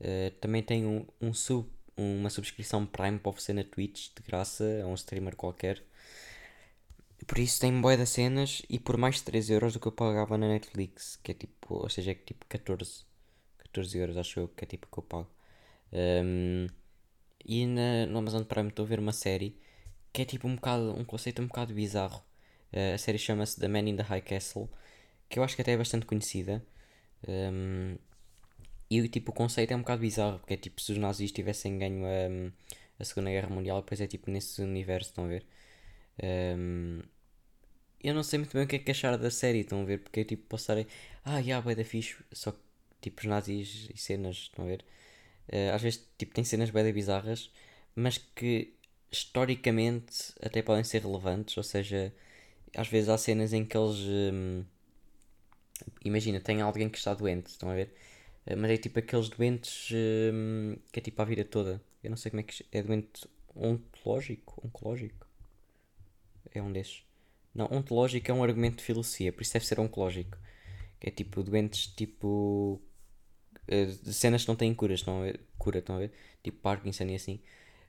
Uh, 0.00 0.30
também 0.40 0.62
tem 0.62 0.84
um, 0.86 1.06
um 1.20 1.32
sub, 1.32 1.68
uma 1.96 2.30
subscrição 2.30 2.84
Prime 2.86 3.18
para 3.18 3.30
oferecer 3.30 3.54
na 3.54 3.64
Twitch 3.64 4.08
de 4.14 4.22
graça 4.22 4.64
a 4.82 4.86
um 4.86 4.94
streamer 4.94 5.36
qualquer. 5.36 5.82
Por 7.26 7.38
isso 7.38 7.60
tem 7.60 7.80
boia 7.80 7.96
das 7.96 8.10
cenas 8.10 8.62
e 8.68 8.78
por 8.78 8.96
mais 8.98 9.16
de 9.16 9.22
3 9.22 9.50
euros 9.50 9.72
do 9.72 9.80
que 9.80 9.88
eu 9.88 9.92
pagava 9.92 10.36
na 10.36 10.48
Netflix, 10.48 11.16
que 11.22 11.30
é 11.32 11.34
tipo, 11.34 11.74
ou 11.82 11.88
seja, 11.88 12.10
é 12.10 12.14
tipo 12.14 12.44
14, 12.46 13.04
14 13.58 13.98
euros 13.98 14.16
acho 14.18 14.40
eu 14.40 14.48
que 14.48 14.64
é 14.64 14.66
tipo 14.66 14.86
que 14.90 14.98
eu 14.98 15.02
pago. 15.02 15.30
Um, 15.92 16.66
e 17.44 17.66
na, 17.66 18.06
no 18.06 18.18
Amazon 18.18 18.42
Prime 18.42 18.68
estou 18.68 18.84
a 18.84 18.88
ver 18.88 18.98
uma 18.98 19.12
série 19.12 19.56
que 20.12 20.22
é 20.22 20.24
tipo 20.24 20.46
um 20.48 20.56
bocado, 20.56 20.94
um 20.98 21.04
conceito 21.04 21.40
um 21.42 21.46
bocado 21.46 21.74
bizarro. 21.74 22.22
Uh, 22.74 22.94
a 22.94 22.98
série 22.98 23.18
chama-se 23.18 23.60
The 23.60 23.68
Man 23.68 23.88
in 23.88 23.96
the 23.96 24.02
High 24.02 24.22
Castle, 24.22 24.68
que 25.28 25.38
eu 25.38 25.44
acho 25.44 25.54
que 25.54 25.62
até 25.62 25.72
é 25.72 25.76
bastante 25.76 26.06
conhecida. 26.06 26.64
Um, 27.28 27.96
e 28.90 29.08
tipo, 29.08 29.30
o 29.30 29.34
conceito 29.34 29.72
é 29.72 29.76
um 29.76 29.80
bocado 29.80 30.00
bizarro, 30.00 30.38
porque 30.40 30.54
é 30.54 30.56
tipo 30.56 30.80
se 30.80 30.92
os 30.92 30.98
nazis 30.98 31.32
tivessem 31.32 31.78
ganho 31.78 32.04
a, 32.04 32.52
a 32.98 33.04
Segunda 33.04 33.30
Guerra 33.30 33.48
Mundial, 33.48 33.80
depois 33.80 34.00
é 34.00 34.06
tipo 34.06 34.30
nesse 34.30 34.62
universo, 34.62 35.10
estão 35.10 35.24
a 35.24 35.28
ver? 35.28 35.46
Um, 36.22 37.00
eu 38.02 38.14
não 38.14 38.22
sei 38.22 38.38
muito 38.38 38.52
bem 38.52 38.64
o 38.64 38.66
que 38.66 38.76
é 38.76 38.78
que 38.78 38.90
achar 38.90 39.16
da 39.16 39.30
série, 39.30 39.60
estão 39.60 39.82
a 39.82 39.84
ver? 39.84 40.00
Porque 40.00 40.20
eu 40.20 40.24
tipo 40.24 40.56
estar 40.56 40.76
ah, 41.24 41.38
yeah, 41.38 41.74
da 41.74 41.84
fixe, 41.84 42.16
só 42.32 42.52
que 42.52 42.58
tipo 43.00 43.20
os 43.22 43.26
nazis 43.26 43.88
e 43.94 43.98
cenas, 43.98 44.36
estão 44.36 44.64
a 44.64 44.68
ver? 44.68 44.84
Uh, 45.48 45.74
às 45.74 45.82
vezes 45.82 46.06
tipo 46.18 46.34
tem 46.34 46.44
cenas 46.44 46.70
bem 46.70 46.92
bizarras, 46.92 47.50
mas 47.94 48.18
que 48.18 48.74
historicamente 49.10 50.34
até 50.42 50.62
podem 50.62 50.84
ser 50.84 51.02
relevantes, 51.02 51.56
ou 51.56 51.62
seja, 51.62 52.12
às 52.76 52.88
vezes 52.88 53.08
há 53.08 53.18
cenas 53.18 53.52
em 53.52 53.64
que 53.64 53.76
eles 53.76 53.98
um, 53.98 54.64
imagina, 56.04 56.40
tem 56.40 56.60
alguém 56.60 56.88
que 56.88 56.98
está 56.98 57.14
doente, 57.14 57.46
estão 57.46 57.70
a 57.70 57.74
ver? 57.74 57.94
Uh, 58.46 58.56
mas 58.56 58.70
é 58.70 58.76
tipo 58.76 58.98
aqueles 58.98 59.28
doentes 59.28 59.90
um, 59.92 60.76
que 60.92 60.98
é 61.00 61.02
tipo 61.02 61.20
a 61.20 61.24
vida 61.24 61.44
toda. 61.44 61.80
Eu 62.02 62.10
não 62.10 62.16
sei 62.16 62.30
como 62.30 62.40
é 62.40 62.42
que 62.44 62.64
é 62.70 62.82
doente 62.82 63.26
ontológico, 63.54 64.60
oncológico. 64.64 65.26
É 66.52 66.62
um 66.62 66.72
desses. 66.72 67.02
Não, 67.54 67.66
ontológico 67.72 68.30
é 68.30 68.34
um 68.34 68.42
argumento 68.42 68.78
de 68.78 68.84
filosofia, 68.84 69.32
por 69.32 69.42
isso 69.42 69.52
deve 69.52 69.66
ser 69.66 69.80
oncológico. 69.80 70.36
Que 71.00 71.08
é 71.08 71.10
tipo 71.12 71.42
doentes 71.42 71.86
tipo. 71.86 72.80
Uh, 73.68 73.86
de 74.02 74.12
cenas 74.12 74.42
que 74.42 74.48
não 74.48 74.56
têm 74.56 74.74
curas, 74.74 75.00
estão 75.00 75.20
a 75.22 75.24
ver? 75.24 75.40
Cura, 75.58 75.78
estão 75.78 75.96
a 75.96 76.00
ver? 76.00 76.12
Tipo 76.42 76.58
Parkinson 76.58 77.04
e 77.04 77.14
assim. 77.14 77.40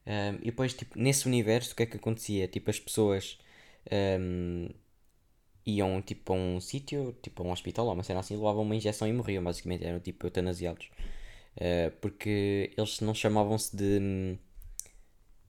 Um, 0.07 0.35
e 0.41 0.45
depois, 0.45 0.73
tipo, 0.73 0.97
nesse 0.97 1.27
universo, 1.27 1.73
o 1.73 1.75
que 1.75 1.83
é 1.83 1.85
que 1.85 1.97
acontecia? 1.97 2.47
Tipo, 2.47 2.69
as 2.69 2.79
pessoas. 2.79 3.39
Um, 3.91 4.69
iam 5.65 6.01
tipo 6.01 6.33
a 6.33 6.35
um 6.35 6.59
sítio, 6.59 7.15
tipo 7.21 7.43
a 7.43 7.45
um 7.45 7.51
hospital 7.51 7.87
ou 7.87 7.93
uma 7.93 8.03
cena 8.03 8.19
assim, 8.19 8.35
levavam 8.35 8.63
uma 8.63 8.75
injeção 8.75 9.07
e 9.07 9.13
morriam, 9.13 9.43
basicamente, 9.43 9.85
eram 9.85 9.99
tipo 9.99 10.25
eutanasiados. 10.27 10.89
Uh, 11.57 11.91
porque 12.01 12.71
eles 12.77 12.99
não 13.01 13.13
chamavam-se 13.13 13.75
de 13.75 13.99
um, 13.99 14.37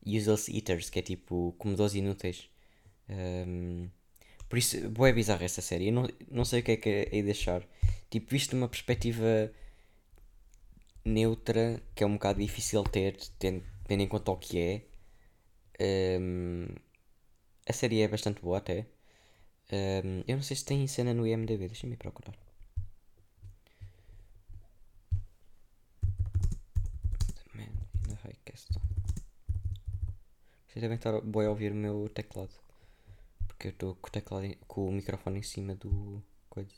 useless 0.07 0.51
eaters, 0.55 0.91
que 0.91 0.99
é 1.01 1.03
tipo 1.03 1.55
comedores 1.59 1.95
inúteis. 1.95 2.49
Um, 3.09 3.89
por 4.49 4.59
isso, 4.59 4.89
boa 4.91 5.09
é 5.09 5.13
bizarra 5.13 5.45
essa 5.45 5.61
série. 5.63 5.89
Eu 5.89 5.93
não, 5.93 6.09
não 6.31 6.45
sei 6.45 6.61
o 6.61 6.63
que 6.63 6.73
é 6.73 6.77
que 6.77 6.89
é 6.89 7.05
de 7.07 7.23
deixar. 7.23 7.63
Tipo, 8.11 8.31
visto 8.31 8.51
de 8.51 8.57
uma 8.57 8.69
perspectiva 8.69 9.51
neutra, 11.05 11.83
que 11.95 12.05
é 12.05 12.07
um 12.07 12.15
bocado 12.15 12.41
difícil 12.41 12.83
ter, 12.85 13.17
tendo, 13.39 13.63
tendo 13.87 14.03
em 14.03 14.09
conta 14.09 14.31
o 14.31 14.37
que 14.37 14.59
é. 14.59 14.83
Um, 16.21 16.67
a 17.67 17.73
série 17.73 18.01
é 18.01 18.09
bastante 18.09 18.41
boa 18.41 18.59
até. 18.59 18.87
Um, 19.73 20.23
eu 20.29 20.37
não 20.37 20.43
sei 20.43 20.57
se 20.57 20.65
tem 20.65 20.87
cena 20.87 21.13
no 21.13 21.27
IMDB, 21.27 21.67
deixa-me 21.67 21.97
procurar. 21.97 22.33
Man 27.55 27.65
in 27.65 28.09
the 28.09 28.15
High 28.23 28.37
Castle. 28.45 28.81
Vocês 30.69 30.81
devem 30.83 30.97
estar 30.97 31.21
boi 31.21 31.47
a 31.47 31.51
ouvir 31.51 31.73
o 31.73 31.75
meu 31.75 32.09
teclado. 32.15 32.55
Porque 33.49 33.69
eu 33.69 33.73
estou 33.73 33.95
com 33.97 34.09
o 34.09 34.11
teclado 34.11 34.57
com 34.69 34.89
o 34.89 34.93
microfone 34.93 35.41
em 35.41 35.43
cima 35.43 35.75
do 35.75 36.23
coisa 36.49 36.71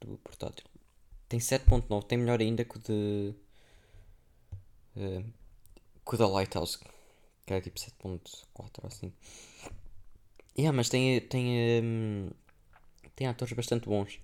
do 0.00 0.18
portátil. 0.18 0.66
Tem 1.28 1.40
7.9, 1.40 2.04
tem 2.06 2.18
melhor 2.18 2.40
ainda 2.40 2.64
que 2.64 2.76
o 2.76 2.80
de. 2.80 3.34
Uh, 4.96 5.24
que 6.04 6.14
o 6.14 6.18
da 6.18 6.28
Lighthouse. 6.28 6.78
Que 7.46 7.54
era 7.54 7.62
tipo 7.62 7.78
7.4 7.78 8.86
assim. 8.86 9.12
Yeah, 10.58 10.76
mas 10.76 10.88
tem, 10.88 11.20
tem, 11.20 11.82
um, 11.82 12.30
tem 13.16 13.26
atores 13.26 13.54
bastante 13.54 13.88
bons. 13.88 14.20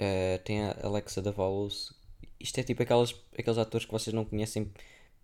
Uh, 0.00 0.38
tem 0.44 0.62
a 0.62 0.76
Alexa 0.82 1.22
Davalos. 1.22 1.92
Isto 2.40 2.58
é 2.60 2.62
tipo 2.64 2.82
aquelas, 2.82 3.14
aqueles 3.38 3.58
atores 3.58 3.86
que 3.86 3.92
vocês 3.92 4.14
não 4.14 4.24
conhecem 4.24 4.72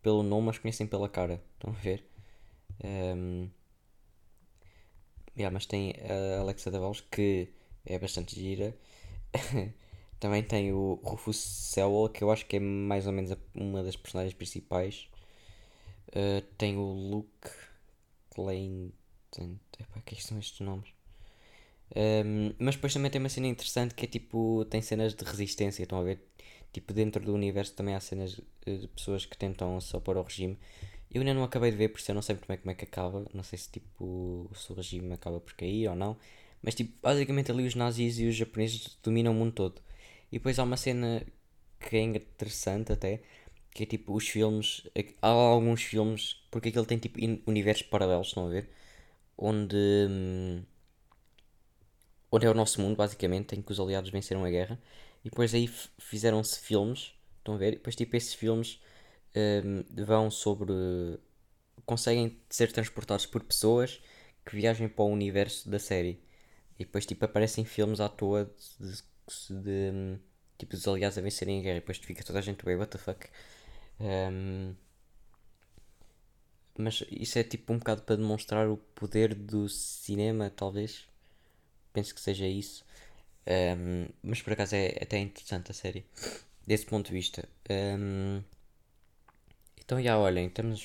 pelo 0.03 0.23
nome, 0.23 0.47
mas 0.47 0.59
conhecem 0.59 0.87
pela 0.87 1.09
cara. 1.09 1.43
Estão 1.55 1.71
a 1.73 1.77
ver? 1.77 2.05
Um, 2.85 3.49
yeah, 5.37 5.53
mas 5.53 5.67
tem 5.67 5.95
a 6.37 6.41
Alexa 6.41 6.71
Davalos 6.71 7.01
que 7.01 7.49
é 7.85 7.99
bastante 7.99 8.39
gira. 8.39 8.77
Também 10.21 10.43
tem 10.43 10.73
o 10.73 11.01
Rufus 11.03 11.37
Sewell, 11.37 12.09
que 12.09 12.23
eu 12.23 12.31
acho 12.31 12.47
que 12.47 12.57
é 12.57 12.61
mais 12.61 13.07
ou 13.09 13.13
menos 13.13 13.37
uma 13.55 13.83
das 13.83 13.97
personagens 13.97 14.35
principais. 14.35 15.09
Uh, 16.09 16.43
tem 16.57 16.77
o 16.77 16.83
Luke 16.83 17.51
Clayton. 19.33 19.59
Epá, 19.79 20.01
que, 20.05 20.15
é 20.15 20.17
que 20.19 20.25
são 20.25 20.39
estes 20.39 20.61
nomes? 20.61 20.89
Um, 21.95 22.55
mas 22.59 22.77
depois 22.77 22.93
também 22.93 23.11
tem 23.11 23.21
uma 23.21 23.29
cena 23.29 23.47
interessante 23.49 23.95
que 23.95 24.05
é 24.05 24.09
tipo. 24.09 24.65
Tem 24.67 24.81
cenas 24.83 25.15
de 25.15 25.25
resistência. 25.25 25.83
Estão 25.83 25.99
a 26.01 26.03
ver? 26.03 26.21
Tipo, 26.73 26.93
dentro 26.93 27.25
do 27.25 27.35
universo 27.35 27.75
também 27.75 27.95
há 27.95 28.01
cenas 28.01 28.41
de 28.67 28.89
pessoas 28.89 29.27
que 29.27 29.37
tentam 29.37 29.81
se 29.81 29.95
opor 29.97 30.17
ao 30.17 30.25
regime. 30.25 30.59
Eu 31.11 31.21
ainda 31.21 31.35
não 31.35 31.45
acabei 31.45 31.71
de 31.71 31.77
ver, 31.77 31.91
por 31.91 31.99
isso 31.99 32.11
eu 32.11 32.15
não 32.15 32.23
sei 32.23 32.37
bem 32.49 32.57
como 32.57 32.71
é 32.71 32.75
que 32.75 32.85
acaba. 32.85 33.25
Não 33.35 33.43
sei 33.43 33.59
se 33.59 33.71
tipo. 33.71 34.51
Se 34.55 34.73
o 34.73 34.75
regime 34.75 35.13
acaba 35.13 35.41
por 35.41 35.53
cair 35.55 35.89
ou 35.89 35.97
não. 35.97 36.17
Mas 36.63 36.75
tipo, 36.75 36.93
basicamente 37.03 37.51
ali 37.51 37.67
os 37.67 37.75
nazis 37.75 38.19
e 38.19 38.27
os 38.27 38.37
japoneses 38.37 38.99
dominam 39.03 39.33
o 39.33 39.35
mundo 39.35 39.53
todo. 39.53 39.83
E 40.31 40.39
depois 40.39 40.59
há 40.59 40.65
uma 40.65 40.77
cena 40.77 41.27
que 41.81 41.97
é 41.97 42.01
interessante 42.01 42.93
até. 42.93 43.23
Que 43.71 43.85
é 43.85 43.87
tipo 43.87 44.15
os 44.15 44.29
filmes. 44.29 44.87
Há 45.21 45.29
alguns 45.29 45.83
filmes. 45.83 46.37
Porque 46.51 46.69
aquele 46.71 46.87
tem 46.87 46.99
tipo 46.99 47.19
universos 47.47 47.87
paralelos, 47.87 48.29
estão 48.29 48.47
a 48.47 48.51
ver? 48.51 48.71
Onde, 49.37 49.77
hum, 50.09 50.63
onde 52.31 52.47
é 52.47 52.51
o 52.51 52.55
nosso 52.55 52.81
mundo, 52.81 52.97
basicamente, 52.97 53.55
em 53.55 53.63
que 53.63 53.73
os 53.73 53.81
aliados 53.81 54.11
venceram 54.11 54.45
a 54.45 54.51
guerra. 54.51 54.81
E 55.25 55.31
depois 55.31 55.55
aí 55.55 55.69
fizeram-se 55.99 56.59
filmes, 56.61 57.13
estão 57.39 57.55
a 57.55 57.59
ver? 57.59 57.75
E 57.75 57.77
depois, 57.77 57.95
tipo, 57.97 58.17
esses 58.17 58.35
filmes 58.35 58.81
um, 59.37 60.05
vão 60.05 60.31
sobre. 60.31 60.73
conseguem 61.87 62.41
ser 62.51 62.73
transportados 62.73 63.27
por 63.27 63.43
pessoas 63.43 64.01
que 64.45 64.57
viajam 64.57 64.89
para 64.89 65.05
o 65.05 65.09
universo 65.09 65.69
da 65.71 65.79
série. 65.79 66.21
E 66.79 66.85
depois, 66.85 67.07
tipo, 67.07 67.25
aparecem 67.25 67.65
filmes 67.65 68.01
à 68.01 68.09
toa 68.09 68.51
de, 68.81 68.93
de, 68.93 69.63
de 69.63 69.91
hum, 69.93 70.19
tipo, 70.59 70.73
dos 70.77 70.87
aliados 70.89 71.19
a 71.19 71.21
vencerem 71.23 71.61
a 71.61 71.63
guerra. 71.63 71.77
E 71.79 71.81
depois 71.81 71.99
fica 71.99 72.25
toda 72.25 72.39
a 72.41 72.43
gente, 72.43 72.65
bem, 72.65 72.77
what 72.77 72.91
the 72.91 72.99
fuck. 72.99 73.29
Um, 74.01 74.75
mas 76.77 77.05
isso 77.11 77.39
é 77.39 77.45
tipo 77.45 77.73
um 77.73 77.79
bocado 77.79 78.03
para 78.03 78.17
demonstrar 78.17 78.69
o 78.69 78.77
poder 78.77 79.35
do 79.35 79.69
cinema, 79.69 80.51
talvez. 80.51 81.07
Penso 81.93 82.15
que 82.15 82.21
seja 82.21 82.47
isso. 82.47 82.85
Um, 83.47 84.07
mas 84.23 84.41
por 84.41 84.53
acaso 84.53 84.75
é, 84.75 84.87
é 84.89 85.03
até 85.03 85.19
interessante 85.19 85.71
a 85.71 85.75
série. 85.75 86.05
Desse 86.67 86.87
ponto 86.87 87.07
de 87.07 87.13
vista. 87.13 87.49
Um, 87.71 88.43
então 89.79 90.03
já 90.03 90.19
olhem, 90.19 90.47
estamos, 90.47 90.81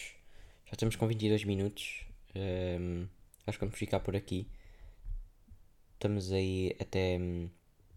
já 0.65 0.73
estamos 0.73 0.95
com 0.95 1.07
22 1.07 1.43
minutos. 1.45 2.05
Um, 2.35 3.07
acho 3.45 3.57
que 3.57 3.65
vamos 3.65 3.79
ficar 3.79 3.99
por 3.99 4.15
aqui. 4.15 4.47
Estamos 5.93 6.31
aí 6.31 6.75
até. 6.79 7.19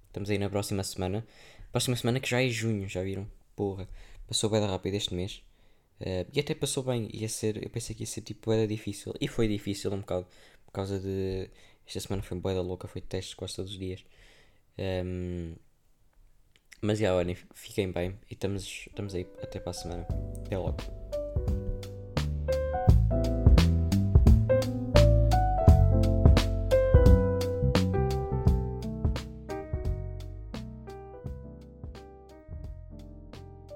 Estamos 0.07 0.31
aí 0.31 0.39
na 0.39 0.49
próxima 0.51 0.85
semana. 0.85 1.27
Próxima 1.73 1.97
semana 1.97 2.21
que 2.21 2.29
já 2.29 2.43
é 2.43 2.49
junho, 2.49 2.89
já 2.89 3.03
viram? 3.03 3.31
Porra, 3.57 3.89
passou 4.27 4.51
bem 4.51 4.65
rápido 4.65 4.95
este 4.95 5.15
mês. 5.15 5.43
Uh, 6.01 6.27
e 6.33 6.41
até 6.41 6.55
passou 6.55 6.83
bem, 6.83 7.09
ia 7.13 7.29
ser, 7.29 7.63
eu 7.63 7.69
pensei 7.71 7.95
que 7.95 8.03
ia 8.03 8.07
ser 8.07 8.23
tipo 8.23 8.51
era 8.53 8.67
difícil, 8.67 9.13
e 9.21 9.29
foi 9.29 9.47
difícil 9.49 9.93
um 9.93 10.01
bocado, 10.01 10.27
por 10.65 10.73
causa 10.73 10.99
de, 10.99 11.51
esta 11.87 12.01
semana 12.01 12.23
foi 12.23 12.39
boeda 12.39 12.63
louca, 12.63 12.89
foi 12.89 13.03
testes 13.03 13.35
quase 13.35 13.57
todos 13.57 13.73
os 13.73 13.79
dias, 13.79 14.05
um, 14.79 14.83
ehm, 14.83 15.55
mas 16.81 16.99
já 16.99 17.15
olhem, 17.15 17.37
fiquem 17.55 17.93
bem, 17.93 18.19
e 18.31 18.35
estamos, 18.35 18.87
estamos 18.87 19.15
aí 19.15 19.27
até 19.43 19.61
para 19.61 19.71
a 19.71 19.75
semana, 19.75 20.07
até 20.47 20.57
logo. 20.57 21.00